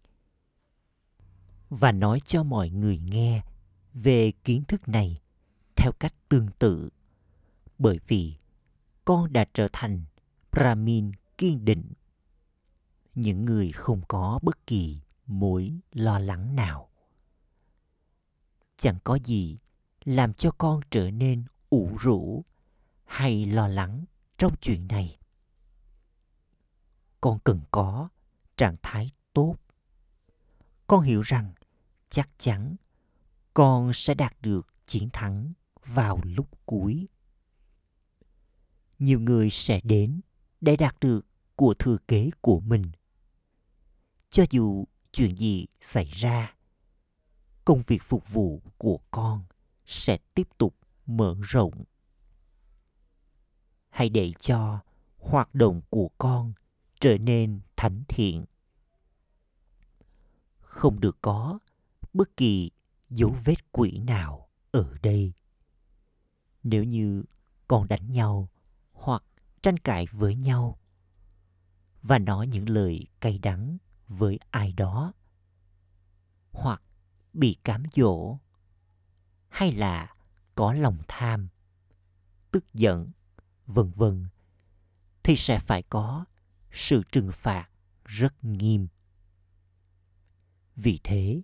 Và 1.70 1.92
nói 1.92 2.22
cho 2.26 2.44
mọi 2.44 2.70
người 2.70 2.98
nghe 2.98 3.44
về 3.94 4.32
kiến 4.44 4.64
thức 4.68 4.90
này 4.90 5.22
theo 5.76 5.92
cách 6.00 6.14
tương 6.30 6.48
tự. 6.60 6.90
Bởi 7.78 8.00
vì 8.08 8.34
con 9.06 9.34
đã 9.34 9.46
trở 9.54 9.68
thành 9.74 10.04
brahmin 10.52 11.12
kiên 11.38 11.66
định. 11.66 11.92
Những 13.16 13.46
người 13.46 13.72
không 13.72 14.02
có 14.08 14.40
bất 14.44 14.68
kỳ 14.68 15.00
mối 15.26 15.80
lo 15.92 16.20
lắng 16.20 16.56
nào. 16.56 16.90
Chẳng 18.78 18.98
có 19.04 19.16
gì 19.16 19.58
làm 20.04 20.34
cho 20.34 20.52
con 20.52 20.82
trở 20.90 21.12
nên 21.12 21.44
ủ 21.70 21.98
rũ 22.02 22.44
hay 23.06 23.46
lo 23.46 23.68
lắng 23.68 24.06
trong 24.42 24.56
chuyện 24.62 24.88
này, 24.88 25.20
con 27.22 27.40
cần 27.44 27.62
có 27.72 28.10
trạng 28.58 28.76
thái 28.82 29.12
tốt. 29.34 29.56
Con 30.88 31.02
hiểu 31.02 31.22
rằng 31.22 31.54
chắc 32.10 32.30
chắn 32.38 32.76
con 33.54 33.94
sẽ 33.94 34.14
đạt 34.14 34.36
được 34.42 34.68
chiến 34.86 35.10
thắng 35.14 35.54
vào 35.86 36.22
lúc 36.24 36.66
cuối. 36.66 37.08
Nhiều 39.00 39.20
người 39.20 39.50
sẽ 39.50 39.82
đến 39.84 40.22
để 40.62 40.76
đạt 40.76 40.96
được 41.02 41.22
của 41.56 41.74
thừa 41.80 41.98
kế 42.08 42.30
của 42.42 42.60
mình. 42.60 42.92
Cho 44.30 44.44
dù 44.50 44.86
chuyện 45.12 45.36
gì 45.36 45.66
xảy 45.82 46.06
ra, 46.06 46.56
công 47.66 47.82
việc 47.88 48.04
phục 48.04 48.30
vụ 48.30 48.62
của 48.78 49.00
con 49.12 49.44
sẽ 49.86 50.18
tiếp 50.34 50.48
tục 50.58 50.76
mở 51.06 51.36
rộng 51.42 51.84
hãy 53.92 54.10
để 54.10 54.34
cho 54.40 54.80
hoạt 55.18 55.56
động 55.56 55.82
của 55.90 56.10
con 56.18 56.54
trở 57.00 57.18
nên 57.18 57.60
thánh 57.76 58.04
thiện? 58.08 58.46
Không 60.60 61.00
được 61.00 61.18
có 61.22 61.60
bất 62.14 62.38
kỳ 62.38 62.72
dấu 63.10 63.36
vết 63.46 63.72
quỷ 63.72 63.98
nào 63.98 64.50
ở 64.72 64.98
đây. 65.04 65.34
Nếu 66.64 66.84
như 66.84 67.24
con 67.68 67.88
đánh 67.88 68.12
nhau 68.12 68.50
hoặc 68.92 69.24
tranh 69.62 69.78
cãi 69.78 70.08
với 70.12 70.36
nhau 70.36 70.78
và 72.02 72.20
nói 72.20 72.48
những 72.48 72.70
lời 72.70 73.08
cay 73.20 73.38
đắng 73.38 73.78
với 74.08 74.40
ai 74.50 74.74
đó 74.74 75.14
hoặc 76.52 76.82
bị 77.34 77.56
cám 77.64 77.84
dỗ 77.96 78.38
hay 79.48 79.72
là 79.72 80.16
có 80.56 80.74
lòng 80.74 80.98
tham, 81.08 81.48
tức 82.52 82.74
giận 82.74 83.12
vân 83.68 83.92
vân, 83.96 84.28
thì 85.24 85.36
sẽ 85.36 85.60
phải 85.60 85.84
có 85.84 86.26
sự 86.72 87.04
trừng 87.12 87.32
phạt 87.34 87.70
rất 88.06 88.44
nghiêm. 88.44 88.88
Vì 90.76 91.00
thế, 91.04 91.42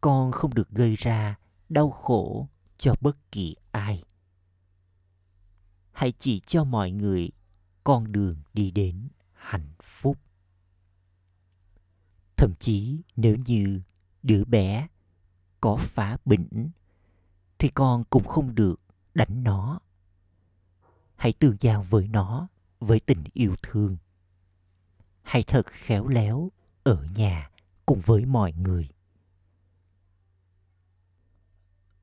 con 0.00 0.32
không 0.32 0.54
được 0.54 0.70
gây 0.70 0.96
ra 0.96 1.38
đau 1.68 1.90
khổ 1.90 2.48
cho 2.78 2.94
bất 3.00 3.32
kỳ 3.32 3.56
ai. 3.70 4.04
Hãy 5.92 6.12
chỉ 6.18 6.40
cho 6.40 6.64
mọi 6.64 6.90
người 6.90 7.30
con 7.84 8.12
đường 8.12 8.36
đi 8.52 8.70
đến 8.70 9.08
hạnh 9.32 9.72
phúc. 9.82 10.18
Thậm 12.36 12.54
chí 12.60 13.02
nếu 13.16 13.36
như 13.46 13.80
đứa 14.22 14.44
bé 14.44 14.88
có 15.60 15.76
phá 15.76 16.16
bệnh, 16.24 16.70
thì 17.58 17.68
con 17.68 18.04
cũng 18.10 18.24
không 18.24 18.54
được 18.54 18.80
đánh 19.14 19.42
nó 19.42 19.80
hãy 21.16 21.32
tương 21.32 21.56
giao 21.60 21.82
với 21.82 22.08
nó, 22.08 22.48
với 22.80 23.00
tình 23.00 23.24
yêu 23.32 23.54
thương. 23.62 23.96
Hãy 25.22 25.42
thật 25.42 25.66
khéo 25.66 26.08
léo 26.08 26.50
ở 26.82 27.06
nhà 27.16 27.50
cùng 27.86 28.00
với 28.00 28.26
mọi 28.26 28.52
người. 28.52 28.88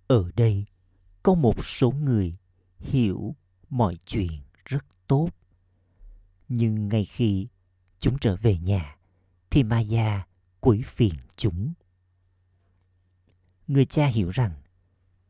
Ở 0.08 0.32
đây 0.36 0.66
có 1.24 1.36
một 1.36 1.66
số 1.66 1.92
người 1.92 2.34
hiểu 2.80 3.36
mọi 3.70 3.98
chuyện 4.06 4.42
rất 4.66 4.86
tốt. 5.08 5.30
Nhưng 6.50 6.88
ngay 6.88 7.06
khi 7.06 7.48
chúng 8.00 8.18
trở 8.20 8.36
về 8.36 8.58
nhà 8.58 8.98
thì 9.50 9.64
maya 9.64 10.28
quấy 10.60 10.82
phiền 10.86 11.14
chúng. 11.38 11.74
Người 13.68 13.86
cha 13.86 14.08
hiểu 14.08 14.30
rằng 14.30 14.62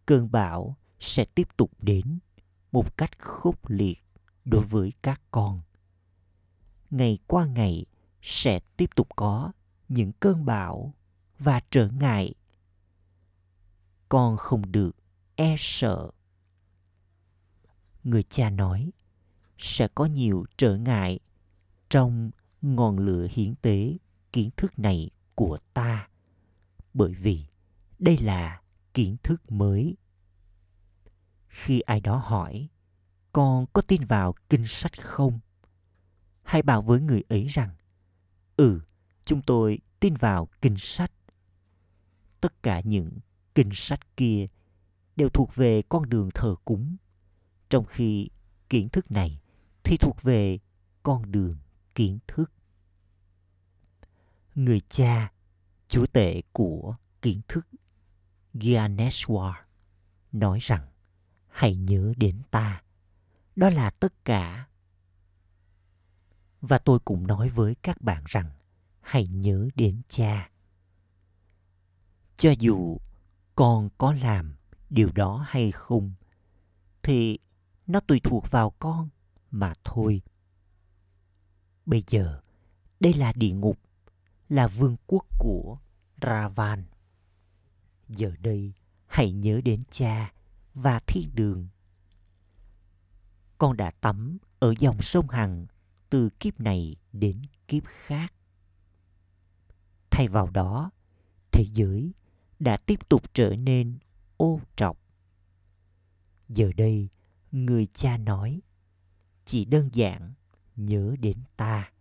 cơn 0.06 0.32
bão 0.32 0.78
sẽ 1.00 1.26
tiếp 1.26 1.48
tục 1.58 1.72
đến 1.82 2.20
một 2.74 2.98
cách 2.98 3.20
khốc 3.20 3.70
liệt 3.70 4.04
đối 4.46 4.66
với 4.66 4.94
các 5.02 5.22
con. 5.32 5.62
Ngày 6.90 7.18
qua 7.28 7.46
ngày 7.46 7.86
sẽ 8.22 8.60
tiếp 8.78 8.90
tục 8.96 9.08
có 9.16 9.52
những 9.90 10.12
cơn 10.20 10.46
bão 10.46 10.94
và 11.40 11.60
trở 11.72 11.88
ngại. 11.88 12.34
Con 14.10 14.38
không 14.38 14.72
được 14.72 14.96
e 15.36 15.56
sợ. 15.58 16.12
Người 18.04 18.24
cha 18.24 18.50
nói, 18.50 18.92
sẽ 19.58 19.88
có 19.96 20.06
nhiều 20.06 20.46
trở 20.58 20.78
ngại 20.78 21.20
trong 21.90 22.32
ngọn 22.62 22.98
lửa 22.98 23.28
hiến 23.32 23.56
tế 23.56 23.98
kiến 24.34 24.50
thức 24.58 24.80
này 24.80 25.10
của 25.36 25.58
ta, 25.74 26.08
bởi 26.94 27.14
vì 27.14 27.46
đây 28.00 28.18
là 28.18 28.62
kiến 28.94 29.18
thức 29.24 29.52
mới 29.52 29.96
khi 31.54 31.80
ai 31.80 32.00
đó 32.00 32.18
hỏi, 32.18 32.70
con 33.34 33.66
có 33.74 33.82
tin 33.82 34.06
vào 34.06 34.36
kinh 34.50 34.68
sách 34.68 35.02
không? 35.02 35.40
Hãy 36.44 36.62
bảo 36.62 36.82
với 36.82 37.02
người 37.02 37.24
ấy 37.30 37.48
rằng 37.48 37.70
ừ 38.58 38.82
chúng 39.26 39.42
tôi 39.42 39.80
tin 40.00 40.14
vào 40.14 40.48
kinh 40.62 40.76
sách. 40.78 41.12
Tất 42.42 42.64
cả 42.64 42.82
những 42.82 43.20
kinh 43.56 43.70
sách 43.74 44.18
kia 44.18 44.46
đều 45.16 45.30
thuộc 45.30 45.56
về 45.56 45.82
con 45.90 46.10
đường 46.10 46.30
thờ 46.34 46.56
cúng, 46.66 46.96
trong 47.70 47.86
khi 47.86 48.30
kiến 48.70 48.90
thức 48.90 49.12
này 49.12 49.40
thì 49.84 49.98
thuộc 49.98 50.22
về 50.22 50.60
con 51.04 51.32
đường 51.32 51.58
kiến 51.96 52.20
thức. 52.28 52.52
Người 54.56 54.80
cha, 54.90 55.32
chúa 55.88 56.06
tể 56.06 56.42
của 56.52 56.96
kiến 57.22 57.42
thức 57.48 57.68
Gyaneshwar 58.54 59.54
nói 60.32 60.60
rằng 60.62 60.93
hãy 61.54 61.76
nhớ 61.76 62.14
đến 62.18 62.42
ta. 62.52 62.82
Đó 63.56 63.70
là 63.70 63.90
tất 63.90 64.26
cả. 64.26 64.68
Và 66.62 66.78
tôi 66.78 67.00
cũng 67.00 67.28
nói 67.28 67.50
với 67.50 67.76
các 67.76 68.02
bạn 68.02 68.24
rằng, 68.28 68.52
hãy 69.02 69.28
nhớ 69.28 69.70
đến 69.76 70.02
cha. 70.08 70.50
Cho 72.38 72.52
dù 72.60 72.98
con 73.56 73.90
có 73.98 74.14
làm 74.14 74.56
điều 74.90 75.12
đó 75.12 75.46
hay 75.48 75.72
không, 75.72 76.14
thì 77.04 77.40
nó 77.88 78.00
tùy 78.00 78.20
thuộc 78.24 78.52
vào 78.52 78.70
con 78.70 79.10
mà 79.52 79.74
thôi. 79.84 80.22
Bây 81.86 82.04
giờ, 82.08 82.42
đây 83.00 83.14
là 83.14 83.34
địa 83.34 83.54
ngục, 83.54 83.80
là 84.50 84.68
vương 84.68 84.96
quốc 85.08 85.26
của 85.40 85.78
ravan. 86.22 86.84
Giờ 88.10 88.32
đây, 88.40 88.74
hãy 89.08 89.32
nhớ 89.32 89.62
đến 89.64 89.84
cha 89.92 90.34
và 90.74 91.00
thiên 91.08 91.36
đường. 91.36 91.68
Con 93.58 93.78
đã 93.78 93.92
tắm 93.92 94.38
ở 94.60 94.74
dòng 94.80 95.02
sông 95.02 95.30
hằng 95.30 95.66
từ 96.10 96.30
kiếp 96.40 96.60
này 96.60 96.96
đến 97.14 97.42
kiếp 97.68 97.84
khác. 97.86 98.34
Thay 100.12 100.28
vào 100.28 100.50
đó, 100.50 100.92
thế 101.52 101.66
giới 101.74 102.14
đã 102.60 102.78
tiếp 102.78 103.10
tục 103.10 103.34
trở 103.34 103.56
nên 103.56 104.00
ô 104.38 104.60
trọc. 104.76 104.98
Giờ 106.50 106.72
đây, 106.78 107.10
người 107.52 107.88
cha 107.94 108.18
nói, 108.18 108.62
chỉ 109.46 109.66
đơn 109.66 109.90
giản 109.94 110.34
nhớ 110.76 111.16
đến 111.20 111.38
ta. 111.58 111.92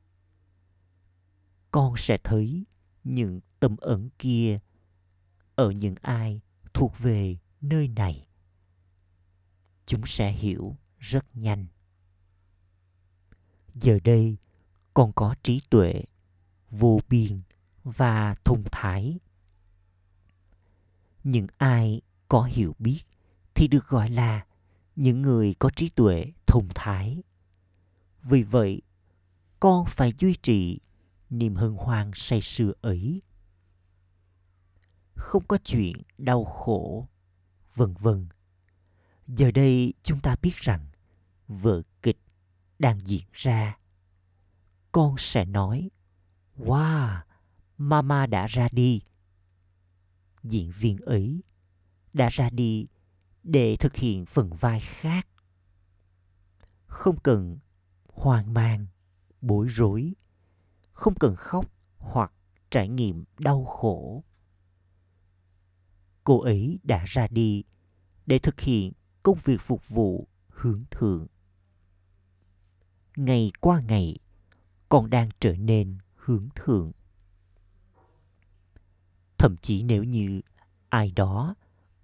Con 1.70 1.94
sẽ 1.96 2.18
thấy 2.24 2.64
những 3.04 3.40
tâm 3.60 3.76
ẩn 3.76 4.08
kia 4.18 4.58
ở 5.54 5.70
những 5.70 5.94
ai 6.02 6.40
thuộc 6.74 6.98
về 6.98 7.36
nơi 7.60 7.88
này 7.88 8.26
chúng 9.92 10.06
sẽ 10.06 10.32
hiểu 10.32 10.76
rất 10.98 11.26
nhanh. 11.34 11.66
Giờ 13.74 13.98
đây 14.04 14.36
con 14.94 15.12
có 15.12 15.34
trí 15.42 15.60
tuệ, 15.70 16.02
vô 16.70 17.00
biên 17.08 17.40
và 17.84 18.34
thông 18.44 18.64
thái. 18.72 19.18
Những 21.24 21.46
ai 21.58 22.00
có 22.28 22.42
hiểu 22.42 22.74
biết 22.78 23.00
thì 23.54 23.68
được 23.68 23.88
gọi 23.88 24.10
là 24.10 24.46
những 24.96 25.22
người 25.22 25.54
có 25.58 25.70
trí 25.76 25.88
tuệ, 25.88 26.24
thông 26.46 26.68
thái. 26.74 27.22
Vì 28.22 28.42
vậy, 28.42 28.82
con 29.60 29.84
phải 29.86 30.12
duy 30.18 30.34
trì 30.42 30.78
niềm 31.30 31.54
hân 31.54 31.74
hoan 31.74 32.10
say 32.14 32.40
sưa 32.40 32.72
ấy. 32.80 33.22
Không 35.14 35.46
có 35.48 35.58
chuyện 35.64 35.96
đau 36.18 36.44
khổ, 36.44 37.08
vân 37.74 37.94
vân 37.94 38.28
giờ 39.26 39.50
đây 39.50 39.92
chúng 40.02 40.20
ta 40.20 40.36
biết 40.42 40.56
rằng 40.56 40.86
vở 41.48 41.82
kịch 42.02 42.18
đang 42.78 43.06
diễn 43.06 43.24
ra. 43.32 43.78
Con 44.92 45.14
sẽ 45.18 45.44
nói, 45.44 45.90
wow, 46.58 47.20
mama 47.78 48.26
đã 48.26 48.46
ra 48.46 48.68
đi. 48.72 49.02
Diễn 50.42 50.70
viên 50.78 50.96
ấy 50.96 51.42
đã 52.12 52.28
ra 52.28 52.50
đi 52.50 52.86
để 53.42 53.76
thực 53.76 53.96
hiện 53.96 54.26
phần 54.26 54.50
vai 54.60 54.80
khác. 54.80 55.28
Không 56.86 57.20
cần 57.20 57.58
hoang 58.08 58.54
mang, 58.54 58.86
bối 59.40 59.68
rối. 59.68 60.12
Không 60.92 61.14
cần 61.20 61.36
khóc 61.36 61.66
hoặc 61.98 62.32
trải 62.70 62.88
nghiệm 62.88 63.24
đau 63.38 63.64
khổ. 63.64 64.24
Cô 66.24 66.40
ấy 66.40 66.78
đã 66.82 67.04
ra 67.04 67.26
đi 67.30 67.64
để 68.26 68.38
thực 68.38 68.60
hiện 68.60 68.92
công 69.22 69.38
việc 69.44 69.60
phục 69.60 69.88
vụ 69.88 70.28
hướng 70.48 70.82
thượng. 70.90 71.26
Ngày 73.16 73.52
qua 73.60 73.80
ngày, 73.86 74.16
con 74.88 75.10
đang 75.10 75.28
trở 75.40 75.52
nên 75.56 75.98
hướng 76.14 76.48
thượng. 76.54 76.92
Thậm 79.38 79.56
chí 79.62 79.82
nếu 79.82 80.04
như 80.04 80.40
ai 80.88 81.10
đó 81.10 81.54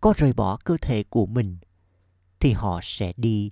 có 0.00 0.14
rời 0.16 0.32
bỏ 0.32 0.58
cơ 0.64 0.76
thể 0.80 1.02
của 1.02 1.26
mình, 1.26 1.58
thì 2.40 2.52
họ 2.52 2.80
sẽ 2.82 3.12
đi 3.16 3.50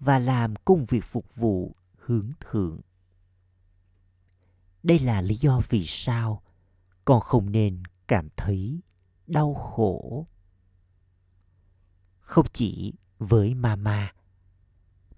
và 0.00 0.18
làm 0.18 0.56
công 0.56 0.84
việc 0.84 1.04
phục 1.04 1.34
vụ 1.34 1.74
hướng 1.96 2.30
thượng. 2.40 2.80
Đây 4.82 4.98
là 4.98 5.20
lý 5.20 5.34
do 5.34 5.60
vì 5.68 5.84
sao 5.86 6.42
con 7.04 7.20
không 7.20 7.52
nên 7.52 7.82
cảm 8.08 8.28
thấy 8.36 8.80
đau 9.26 9.54
khổ 9.54 10.26
không 12.26 12.46
chỉ 12.52 12.92
với 13.18 13.54
mama, 13.54 14.12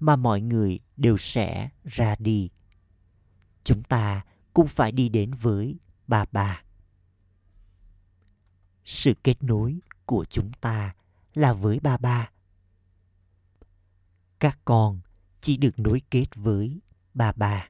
mà 0.00 0.16
mọi 0.16 0.40
người 0.40 0.78
đều 0.96 1.16
sẽ 1.16 1.70
ra 1.84 2.14
đi. 2.18 2.50
Chúng 3.64 3.82
ta 3.82 4.24
cũng 4.54 4.68
phải 4.68 4.92
đi 4.92 5.08
đến 5.08 5.30
với 5.34 5.78
bà 6.06 6.24
bà 6.32 6.62
sự 8.84 9.14
kết 9.24 9.42
nối 9.42 9.80
của 10.06 10.24
chúng 10.30 10.52
ta 10.60 10.94
là 11.34 11.52
với 11.52 11.80
ba 11.80 11.96
ba. 11.96 12.30
Các 14.38 14.58
con 14.64 15.00
chỉ 15.40 15.56
được 15.56 15.78
nối 15.78 16.02
kết 16.10 16.26
với 16.34 16.80
bà 17.14 17.32
bà 17.32 17.68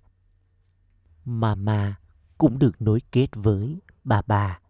mama 1.25 2.01
cũng 2.39 2.59
được 2.59 2.83
nối 2.83 3.01
kết 3.13 3.29
với 3.35 3.81
bà 4.05 4.23
bà 4.27 4.61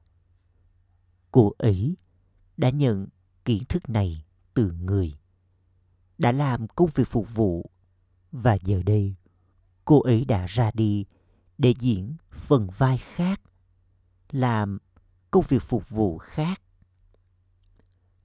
cô 1.31 1.53
ấy 1.59 1.97
đã 2.57 2.71
nhận 2.71 3.07
kiến 3.45 3.63
thức 3.69 3.89
này 3.89 4.25
từ 4.59 4.73
người. 4.73 5.15
Đã 6.19 6.33
làm 6.33 6.69
công 6.69 6.91
việc 6.95 7.09
phục 7.09 7.35
vụ. 7.35 7.71
Và 8.33 8.55
giờ 8.55 8.83
đây, 8.87 9.15
cô 9.85 10.01
ấy 10.01 10.25
đã 10.25 10.47
ra 10.47 10.71
đi 10.75 11.05
để 11.59 11.75
diễn 11.79 12.17
phần 12.31 12.69
vai 12.79 12.99
khác, 12.99 13.41
làm 14.31 14.79
công 15.31 15.45
việc 15.49 15.63
phục 15.63 15.89
vụ 15.89 16.19
khác. 16.19 16.63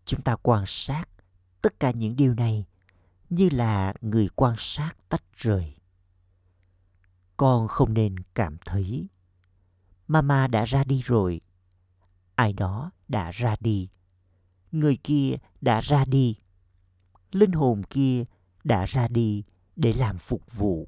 Chúng 0.05 0.21
ta 0.21 0.35
quan 0.35 0.63
sát 0.67 1.05
tất 1.61 1.79
cả 1.79 1.91
những 1.91 2.15
điều 2.15 2.33
này 2.33 2.65
như 3.29 3.49
là 3.51 3.93
người 4.01 4.27
quan 4.35 4.55
sát 4.57 4.91
tách 5.09 5.23
rời. 5.37 5.75
Con 7.37 7.67
không 7.67 7.93
nên 7.93 8.15
cảm 8.33 8.57
thấy, 8.65 9.07
mama 10.07 10.47
đã 10.47 10.65
ra 10.65 10.83
đi 10.83 11.01
rồi, 11.01 11.41
ai 12.35 12.53
đó 12.53 12.91
đã 13.07 13.31
ra 13.31 13.55
đi 13.59 13.89
người 14.73 14.97
kia 15.03 15.35
đã 15.61 15.79
ra 15.79 16.05
đi. 16.05 16.37
Linh 17.31 17.51
hồn 17.51 17.83
kia 17.89 18.23
đã 18.63 18.85
ra 18.85 19.07
đi 19.07 19.43
để 19.75 19.93
làm 19.93 20.17
phục 20.17 20.53
vụ. 20.53 20.87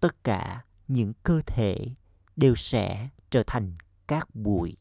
Tất 0.00 0.24
cả 0.24 0.64
những 0.88 1.12
cơ 1.22 1.40
thể 1.46 1.88
đều 2.36 2.54
sẽ 2.54 3.08
trở 3.30 3.42
thành 3.46 3.76
cát 4.06 4.34
bụi. 4.34 4.76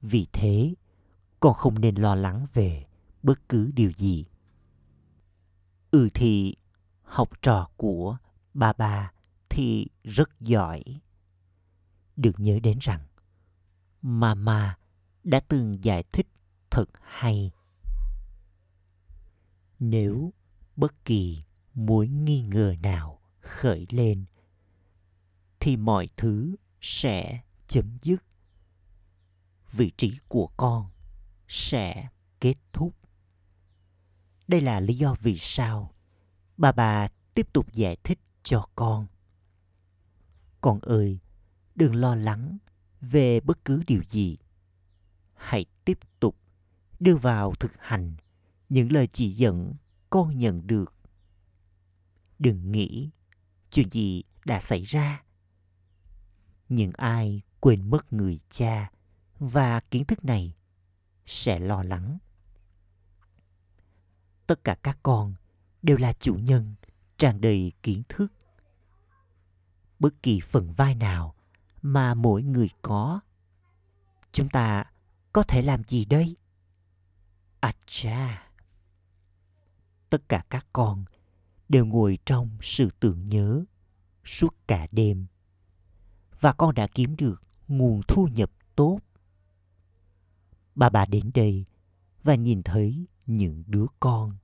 Vì 0.00 0.26
thế, 0.32 0.74
con 1.40 1.54
không 1.54 1.80
nên 1.80 1.94
lo 1.94 2.14
lắng 2.14 2.46
về 2.54 2.84
bất 3.22 3.48
cứ 3.48 3.70
điều 3.74 3.92
gì. 3.96 4.24
Ừ 5.90 6.08
thì, 6.14 6.56
học 7.02 7.42
trò 7.42 7.70
của 7.76 8.16
bà 8.54 8.72
bà 8.72 9.12
thì 9.48 9.86
rất 10.04 10.40
giỏi. 10.40 10.82
Được 12.16 12.40
nhớ 12.40 12.58
đến 12.62 12.78
rằng 12.80 13.00
mama 14.02 14.76
đã 15.24 15.40
từng 15.40 15.84
giải 15.84 16.04
thích 16.12 16.28
thật 16.70 16.90
hay. 17.00 17.50
Nếu 19.78 20.32
bất 20.76 21.04
kỳ 21.04 21.42
mối 21.74 22.08
nghi 22.08 22.42
ngờ 22.42 22.74
nào 22.82 23.20
khởi 23.40 23.86
lên, 23.90 24.24
thì 25.60 25.76
mọi 25.76 26.06
thứ 26.16 26.56
sẽ 26.80 27.40
chấm 27.68 27.98
dứt. 28.02 28.24
Vị 29.72 29.92
trí 29.96 30.18
của 30.28 30.48
con 30.56 30.90
sẽ 31.48 32.08
kết 32.40 32.54
thúc. 32.72 32.96
Đây 34.48 34.60
là 34.60 34.80
lý 34.80 34.94
do 34.94 35.14
vì 35.20 35.38
sao 35.38 35.94
bà 36.56 36.72
bà 36.72 37.08
tiếp 37.34 37.52
tục 37.52 37.72
giải 37.72 37.96
thích 38.04 38.18
cho 38.42 38.68
con. 38.74 39.06
Con 40.60 40.80
ơi, 40.80 41.18
đừng 41.74 41.94
lo 41.94 42.14
lắng 42.14 42.58
về 43.00 43.40
bất 43.40 43.64
cứ 43.64 43.82
điều 43.86 44.02
gì 44.08 44.36
hãy 45.42 45.64
tiếp 45.84 45.98
tục 46.20 46.36
đưa 47.00 47.16
vào 47.16 47.54
thực 47.60 47.72
hành 47.78 48.14
những 48.68 48.92
lời 48.92 49.08
chỉ 49.12 49.32
dẫn 49.32 49.74
con 50.10 50.38
nhận 50.38 50.66
được. 50.66 50.94
Đừng 52.38 52.72
nghĩ 52.72 53.10
chuyện 53.70 53.90
gì 53.90 54.22
đã 54.44 54.60
xảy 54.60 54.82
ra. 54.82 55.22
Những 56.68 56.92
ai 56.92 57.42
quên 57.60 57.90
mất 57.90 58.12
người 58.12 58.40
cha 58.50 58.90
và 59.38 59.80
kiến 59.80 60.04
thức 60.04 60.24
này 60.24 60.54
sẽ 61.26 61.58
lo 61.58 61.82
lắng. 61.82 62.18
Tất 64.46 64.64
cả 64.64 64.76
các 64.82 64.98
con 65.02 65.34
đều 65.82 65.96
là 65.96 66.12
chủ 66.12 66.34
nhân 66.34 66.74
tràn 67.16 67.40
đầy 67.40 67.72
kiến 67.82 68.02
thức. 68.08 68.32
Bất 69.98 70.22
kỳ 70.22 70.40
phần 70.40 70.72
vai 70.72 70.94
nào 70.94 71.34
mà 71.82 72.14
mỗi 72.14 72.42
người 72.42 72.70
có, 72.82 73.20
chúng 74.32 74.48
ta 74.48 74.91
có 75.32 75.42
thể 75.42 75.62
làm 75.62 75.84
gì 75.84 76.04
đây? 76.04 76.36
À 77.60 77.72
cha 77.86 78.52
tất 80.12 80.28
cả 80.28 80.44
các 80.50 80.66
con 80.72 81.04
đều 81.68 81.86
ngồi 81.86 82.18
trong 82.24 82.58
sự 82.60 82.90
tưởng 83.00 83.28
nhớ 83.28 83.64
suốt 84.24 84.56
cả 84.66 84.86
đêm. 84.92 85.26
Và 86.40 86.52
con 86.52 86.74
đã 86.74 86.86
kiếm 86.94 87.16
được 87.16 87.42
nguồn 87.68 88.00
thu 88.08 88.28
nhập 88.32 88.50
tốt. 88.76 88.98
Bà 90.74 90.88
bà 90.88 91.06
đến 91.06 91.30
đây 91.34 91.64
và 92.22 92.34
nhìn 92.34 92.62
thấy 92.62 93.06
những 93.26 93.64
đứa 93.66 93.86
con. 94.00 94.36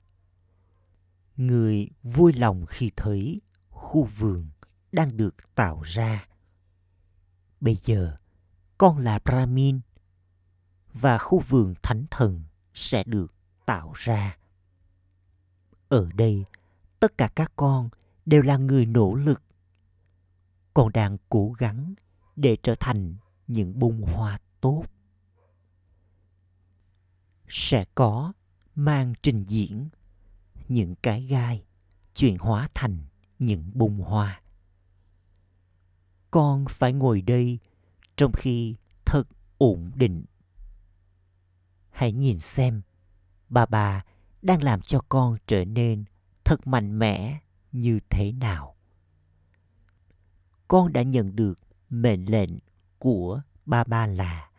Người 1.37 1.89
vui 2.03 2.33
lòng 2.33 2.67
khi 2.67 2.91
thấy 2.97 3.41
khu 3.71 4.05
vườn 4.05 4.47
đang 4.93 5.17
được 5.17 5.55
tạo 5.55 5.83
ra. 5.83 6.29
Bây 7.61 7.77
giờ 7.77 8.17
con 8.79 8.99
là 8.99 9.19
brahmin 9.25 9.81
và 11.01 11.19
khu 11.19 11.41
vườn 11.41 11.75
thánh 11.83 12.05
thần 12.11 12.43
sẽ 12.75 13.05
được 13.05 13.35
tạo 13.67 13.93
ra. 13.95 14.39
Ở 15.89 16.09
đây, 16.15 16.45
tất 17.01 17.19
cả 17.19 17.29
các 17.35 17.53
con 17.57 17.89
đều 18.27 18.43
là 18.43 18.57
người 18.57 18.87
nỗ 18.87 19.15
lực. 19.15 19.43
Con 20.75 20.93
đang 20.93 21.17
cố 21.29 21.53
gắng 21.59 21.95
để 22.37 22.57
trở 22.63 22.75
thành 22.81 23.15
những 23.47 23.79
bông 23.79 24.03
hoa 24.03 24.39
tốt. 24.61 24.85
Sẽ 27.49 27.85
có 27.95 28.33
mang 28.75 29.13
trình 29.23 29.45
diễn 29.49 29.89
những 30.69 30.95
cái 31.03 31.23
gai 31.23 31.65
chuyển 32.15 32.39
hóa 32.39 32.69
thành 32.75 32.99
những 33.39 33.71
bông 33.75 33.99
hoa. 33.99 34.41
Con 36.31 36.65
phải 36.69 36.93
ngồi 36.93 37.23
đây 37.23 37.59
trong 38.17 38.33
khi 38.33 38.77
thật 39.05 39.25
ổn 39.59 39.91
định 39.95 40.25
hãy 41.99 42.13
nhìn 42.13 42.41
xem, 42.41 42.83
bà 43.49 43.67
bà 43.67 44.05
đang 44.43 44.63
làm 44.63 44.81
cho 44.81 45.01
con 45.09 45.37
trở 45.47 45.65
nên 45.65 46.05
thật 46.45 46.67
mạnh 46.67 46.99
mẽ 46.99 47.41
như 47.73 48.01
thế 48.11 48.33
nào. 48.33 48.77
Con 50.69 50.93
đã 50.93 51.03
nhận 51.03 51.37
được 51.37 51.59
mệnh 51.91 52.31
lệnh 52.31 52.51
của 52.99 53.41
ba 53.67 53.85
ba 53.85 54.07
là, 54.07 54.51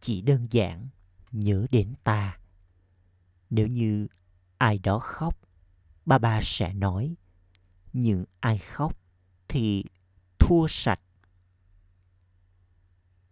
chỉ 0.00 0.20
đơn 0.20 0.46
giản 0.50 0.88
nhớ 1.30 1.66
đến 1.70 1.94
ta. 2.04 2.38
Nếu 3.50 3.66
như 3.66 4.06
ai 4.58 4.78
đó 4.78 4.98
khóc, 4.98 5.38
ba 6.06 6.18
ba 6.18 6.40
sẽ 6.42 6.72
nói, 6.72 7.14
nhưng 7.92 8.24
ai 8.40 8.58
khóc 8.58 8.96
thì 9.48 9.84
thua 10.38 10.66
sạch. 10.68 11.00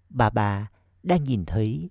Bà 0.09 0.31
bà 0.31 0.71
đang 1.03 1.25
nhìn 1.25 1.45
thấy 1.47 1.91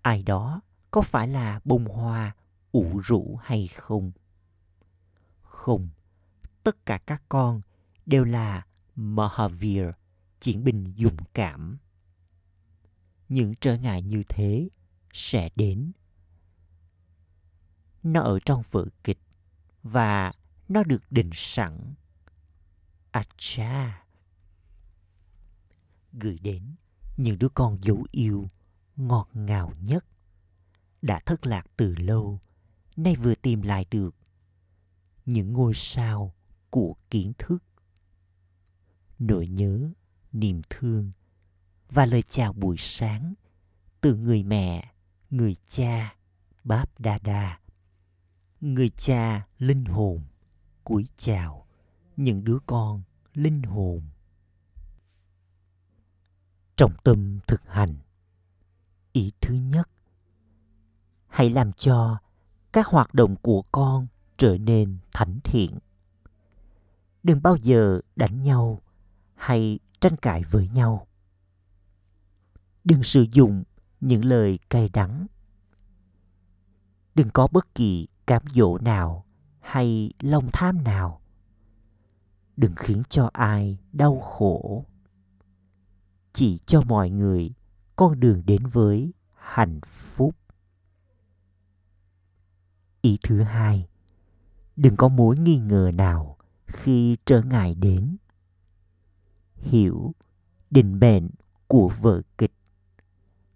ai 0.00 0.22
đó 0.22 0.60
có 0.92 1.02
phải 1.02 1.28
là 1.28 1.60
bông 1.64 1.84
hoa, 1.84 2.34
ủ 2.72 3.00
rũ 3.04 3.38
hay 3.42 3.66
không? 3.66 4.12
Không. 5.42 5.88
Tất 6.62 6.86
cả 6.86 6.98
các 6.98 7.22
con 7.28 7.60
đều 8.06 8.24
là 8.24 8.66
mahavir, 8.94 9.84
chiến 10.40 10.64
binh 10.64 10.94
dũng 10.98 11.16
cảm. 11.34 11.78
Những 13.28 13.54
trở 13.60 13.76
ngại 13.76 14.02
như 14.02 14.22
thế 14.28 14.68
sẽ 15.12 15.48
đến. 15.56 15.92
Nó 18.02 18.20
ở 18.20 18.38
trong 18.44 18.62
vở 18.70 18.86
kịch 19.04 19.20
và 19.82 20.32
nó 20.68 20.82
được 20.82 21.02
định 21.10 21.30
sẵn. 21.32 21.94
Acha. 23.10 24.04
Gửi 26.12 26.38
đến 26.38 26.74
những 27.16 27.38
đứa 27.38 27.48
con 27.48 27.78
dấu 27.82 28.06
yêu 28.10 28.48
ngọt 28.96 29.28
ngào 29.32 29.72
nhất 29.80 30.04
đã 31.02 31.20
thất 31.26 31.46
lạc 31.46 31.66
từ 31.76 31.94
lâu, 31.94 32.40
nay 32.96 33.16
vừa 33.16 33.34
tìm 33.34 33.62
lại 33.62 33.86
được 33.90 34.14
những 35.26 35.52
ngôi 35.52 35.74
sao 35.74 36.34
của 36.70 36.94
kiến 37.10 37.32
thức. 37.38 37.64
Nỗi 39.18 39.46
nhớ, 39.46 39.90
niềm 40.32 40.62
thương 40.70 41.10
và 41.88 42.06
lời 42.06 42.22
chào 42.22 42.52
buổi 42.52 42.76
sáng 42.78 43.34
từ 44.00 44.16
người 44.16 44.42
mẹ, 44.42 44.92
người 45.30 45.56
cha, 45.66 46.16
báp 46.64 47.00
đa 47.00 47.18
đa, 47.18 47.60
người 48.60 48.88
cha 48.88 49.46
linh 49.58 49.84
hồn 49.84 50.22
cúi 50.84 51.06
chào 51.16 51.66
những 52.16 52.44
đứa 52.44 52.58
con 52.66 53.02
linh 53.34 53.62
hồn. 53.62 54.02
Trọng 56.76 56.94
tâm 57.04 57.38
thực 57.46 57.62
hành, 57.66 57.98
ý 59.12 59.32
thứ 59.40 59.54
nhất 59.54 59.88
hãy 61.32 61.50
làm 61.50 61.72
cho 61.72 62.18
các 62.72 62.86
hoạt 62.86 63.14
động 63.14 63.36
của 63.36 63.62
con 63.62 64.06
trở 64.36 64.58
nên 64.58 64.98
thánh 65.12 65.38
thiện. 65.44 65.78
Đừng 67.22 67.42
bao 67.42 67.56
giờ 67.56 68.00
đánh 68.16 68.42
nhau 68.42 68.80
hay 69.34 69.78
tranh 70.00 70.16
cãi 70.16 70.42
với 70.50 70.68
nhau. 70.68 71.06
Đừng 72.84 73.02
sử 73.02 73.26
dụng 73.32 73.64
những 74.00 74.24
lời 74.24 74.58
cay 74.70 74.88
đắng. 74.88 75.26
Đừng 77.14 77.30
có 77.30 77.48
bất 77.52 77.74
kỳ 77.74 78.08
cám 78.26 78.42
dỗ 78.54 78.78
nào 78.78 79.24
hay 79.60 80.12
lòng 80.20 80.48
tham 80.52 80.84
nào. 80.84 81.20
Đừng 82.56 82.74
khiến 82.76 83.02
cho 83.08 83.30
ai 83.32 83.78
đau 83.92 84.20
khổ. 84.20 84.84
Chỉ 86.32 86.58
cho 86.58 86.82
mọi 86.82 87.10
người 87.10 87.52
con 87.96 88.20
đường 88.20 88.42
đến 88.46 88.66
với 88.66 89.12
hạnh 89.34 89.80
phúc 89.86 90.34
ý 93.02 93.18
thứ 93.22 93.42
hai. 93.42 93.88
Đừng 94.76 94.96
có 94.96 95.08
mối 95.08 95.38
nghi 95.38 95.58
ngờ 95.58 95.90
nào 95.94 96.36
khi 96.66 97.16
trở 97.24 97.42
ngại 97.42 97.74
đến. 97.74 98.16
Hiểu 99.56 100.14
định 100.70 100.98
mệnh 101.00 101.30
của 101.66 101.92
vở 102.00 102.22
kịch 102.38 102.52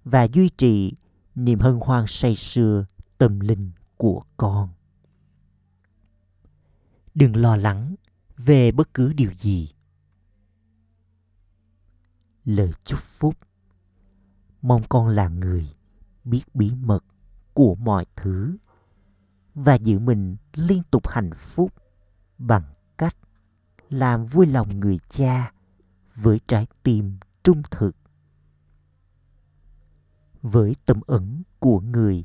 và 0.04 0.24
duy 0.24 0.48
trì 0.48 0.92
niềm 1.34 1.58
hân 1.58 1.78
hoan 1.80 2.04
say 2.06 2.36
sưa 2.36 2.86
tâm 3.18 3.40
linh 3.40 3.70
của 3.96 4.22
con. 4.36 4.68
Đừng 7.14 7.36
lo 7.36 7.56
lắng 7.56 7.94
về 8.36 8.72
bất 8.72 8.94
cứ 8.94 9.12
điều 9.12 9.30
gì. 9.32 9.72
Lời 12.44 12.70
chúc 12.84 13.00
phúc. 13.00 13.34
Mong 14.62 14.82
con 14.88 15.08
là 15.08 15.28
người 15.28 15.66
biết 16.24 16.42
bí 16.54 16.70
mật 16.74 17.04
của 17.54 17.74
mọi 17.74 18.04
thứ 18.16 18.56
và 19.56 19.74
giữ 19.74 19.98
mình 19.98 20.36
liên 20.52 20.82
tục 20.90 21.08
hạnh 21.08 21.30
phúc 21.34 21.72
bằng 22.38 22.62
cách 22.98 23.16
làm 23.90 24.26
vui 24.26 24.46
lòng 24.46 24.80
người 24.80 24.98
cha 25.08 25.52
với 26.14 26.40
trái 26.46 26.66
tim 26.82 27.18
trung 27.42 27.62
thực. 27.70 27.96
Với 30.42 30.76
tâm 30.86 31.00
ẩn 31.06 31.42
của 31.58 31.80
người, 31.80 32.24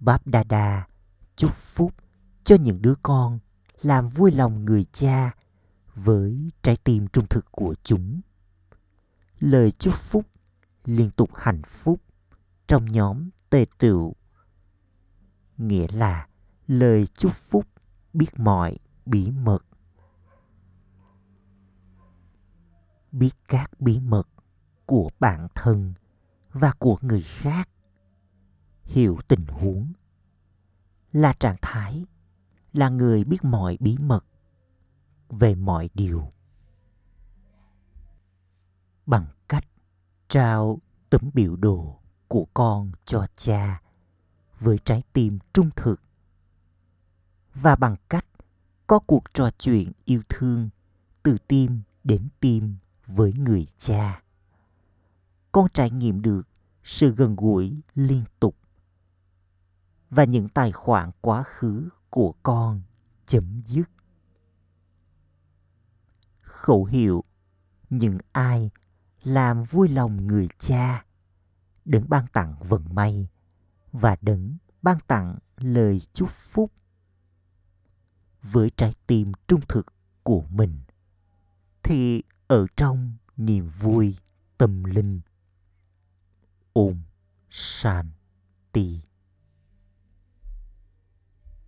báp 0.00 0.26
đa 0.26 0.44
đa 0.44 0.86
chúc 1.36 1.54
phúc 1.54 1.94
cho 2.44 2.56
những 2.56 2.82
đứa 2.82 2.94
con 3.02 3.38
làm 3.82 4.08
vui 4.08 4.32
lòng 4.32 4.64
người 4.64 4.84
cha 4.92 5.34
với 5.94 6.50
trái 6.62 6.76
tim 6.84 7.08
trung 7.08 7.26
thực 7.30 7.46
của 7.50 7.74
chúng. 7.84 8.20
Lời 9.38 9.72
chúc 9.72 9.94
phúc 9.94 10.26
liên 10.84 11.10
tục 11.10 11.30
hạnh 11.34 11.62
phúc 11.62 12.00
trong 12.66 12.86
nhóm 12.86 13.30
tề 13.50 13.66
tựu 13.78 14.14
nghĩa 15.60 15.86
là 15.88 16.26
lời 16.66 17.06
chúc 17.06 17.32
phúc 17.32 17.66
biết 18.12 18.30
mọi 18.36 18.78
bí 19.06 19.30
mật. 19.30 19.58
Biết 23.12 23.30
các 23.48 23.80
bí 23.80 24.00
mật 24.00 24.28
của 24.86 25.10
bản 25.20 25.48
thân 25.54 25.94
và 26.52 26.72
của 26.78 26.98
người 27.02 27.22
khác. 27.22 27.68
Hiểu 28.82 29.18
tình 29.28 29.46
huống. 29.46 29.92
Là 31.12 31.32
trạng 31.32 31.56
thái, 31.62 32.04
là 32.72 32.88
người 32.88 33.24
biết 33.24 33.44
mọi 33.44 33.76
bí 33.80 33.96
mật 33.98 34.24
về 35.28 35.54
mọi 35.54 35.90
điều. 35.94 36.28
Bằng 39.06 39.26
cách 39.48 39.64
trao 40.28 40.78
tấm 41.10 41.30
biểu 41.34 41.56
đồ 41.56 42.00
của 42.28 42.46
con 42.54 42.92
cho 43.04 43.26
cha 43.36 43.82
với 44.60 44.78
trái 44.84 45.02
tim 45.12 45.38
trung 45.52 45.70
thực. 45.76 46.02
Và 47.54 47.76
bằng 47.76 47.96
cách 48.08 48.26
có 48.86 48.98
cuộc 48.98 49.24
trò 49.34 49.50
chuyện 49.58 49.92
yêu 50.04 50.22
thương 50.28 50.68
từ 51.22 51.36
tim 51.48 51.82
đến 52.04 52.28
tim 52.40 52.76
với 53.06 53.32
người 53.32 53.66
cha, 53.78 54.22
con 55.52 55.66
trải 55.74 55.90
nghiệm 55.90 56.22
được 56.22 56.48
sự 56.82 57.14
gần 57.14 57.36
gũi 57.36 57.80
liên 57.94 58.24
tục 58.40 58.56
và 60.10 60.24
những 60.24 60.48
tài 60.48 60.72
khoản 60.72 61.10
quá 61.20 61.42
khứ 61.42 61.88
của 62.10 62.34
con 62.42 62.82
chấm 63.26 63.62
dứt. 63.66 63.90
Khẩu 66.40 66.84
hiệu 66.84 67.24
những 67.90 68.18
ai 68.32 68.70
làm 69.22 69.64
vui 69.64 69.88
lòng 69.88 70.26
người 70.26 70.48
cha 70.58 71.04
đấng 71.84 72.08
ban 72.08 72.26
tặng 72.26 72.54
vận 72.60 72.94
may 72.94 73.28
và 73.92 74.16
đấng 74.20 74.56
ban 74.82 74.98
tặng 75.06 75.38
lời 75.56 76.00
chúc 76.12 76.30
phúc 76.30 76.72
với 78.42 78.70
trái 78.70 78.94
tim 79.06 79.32
trung 79.48 79.60
thực 79.68 79.86
của 80.22 80.44
mình. 80.50 80.80
Thì 81.82 82.22
ở 82.46 82.66
trong 82.76 83.16
niềm 83.36 83.70
vui 83.80 84.16
tâm 84.58 84.84
linh, 84.84 85.20
ôm 86.72 87.02
shanti 87.50 89.00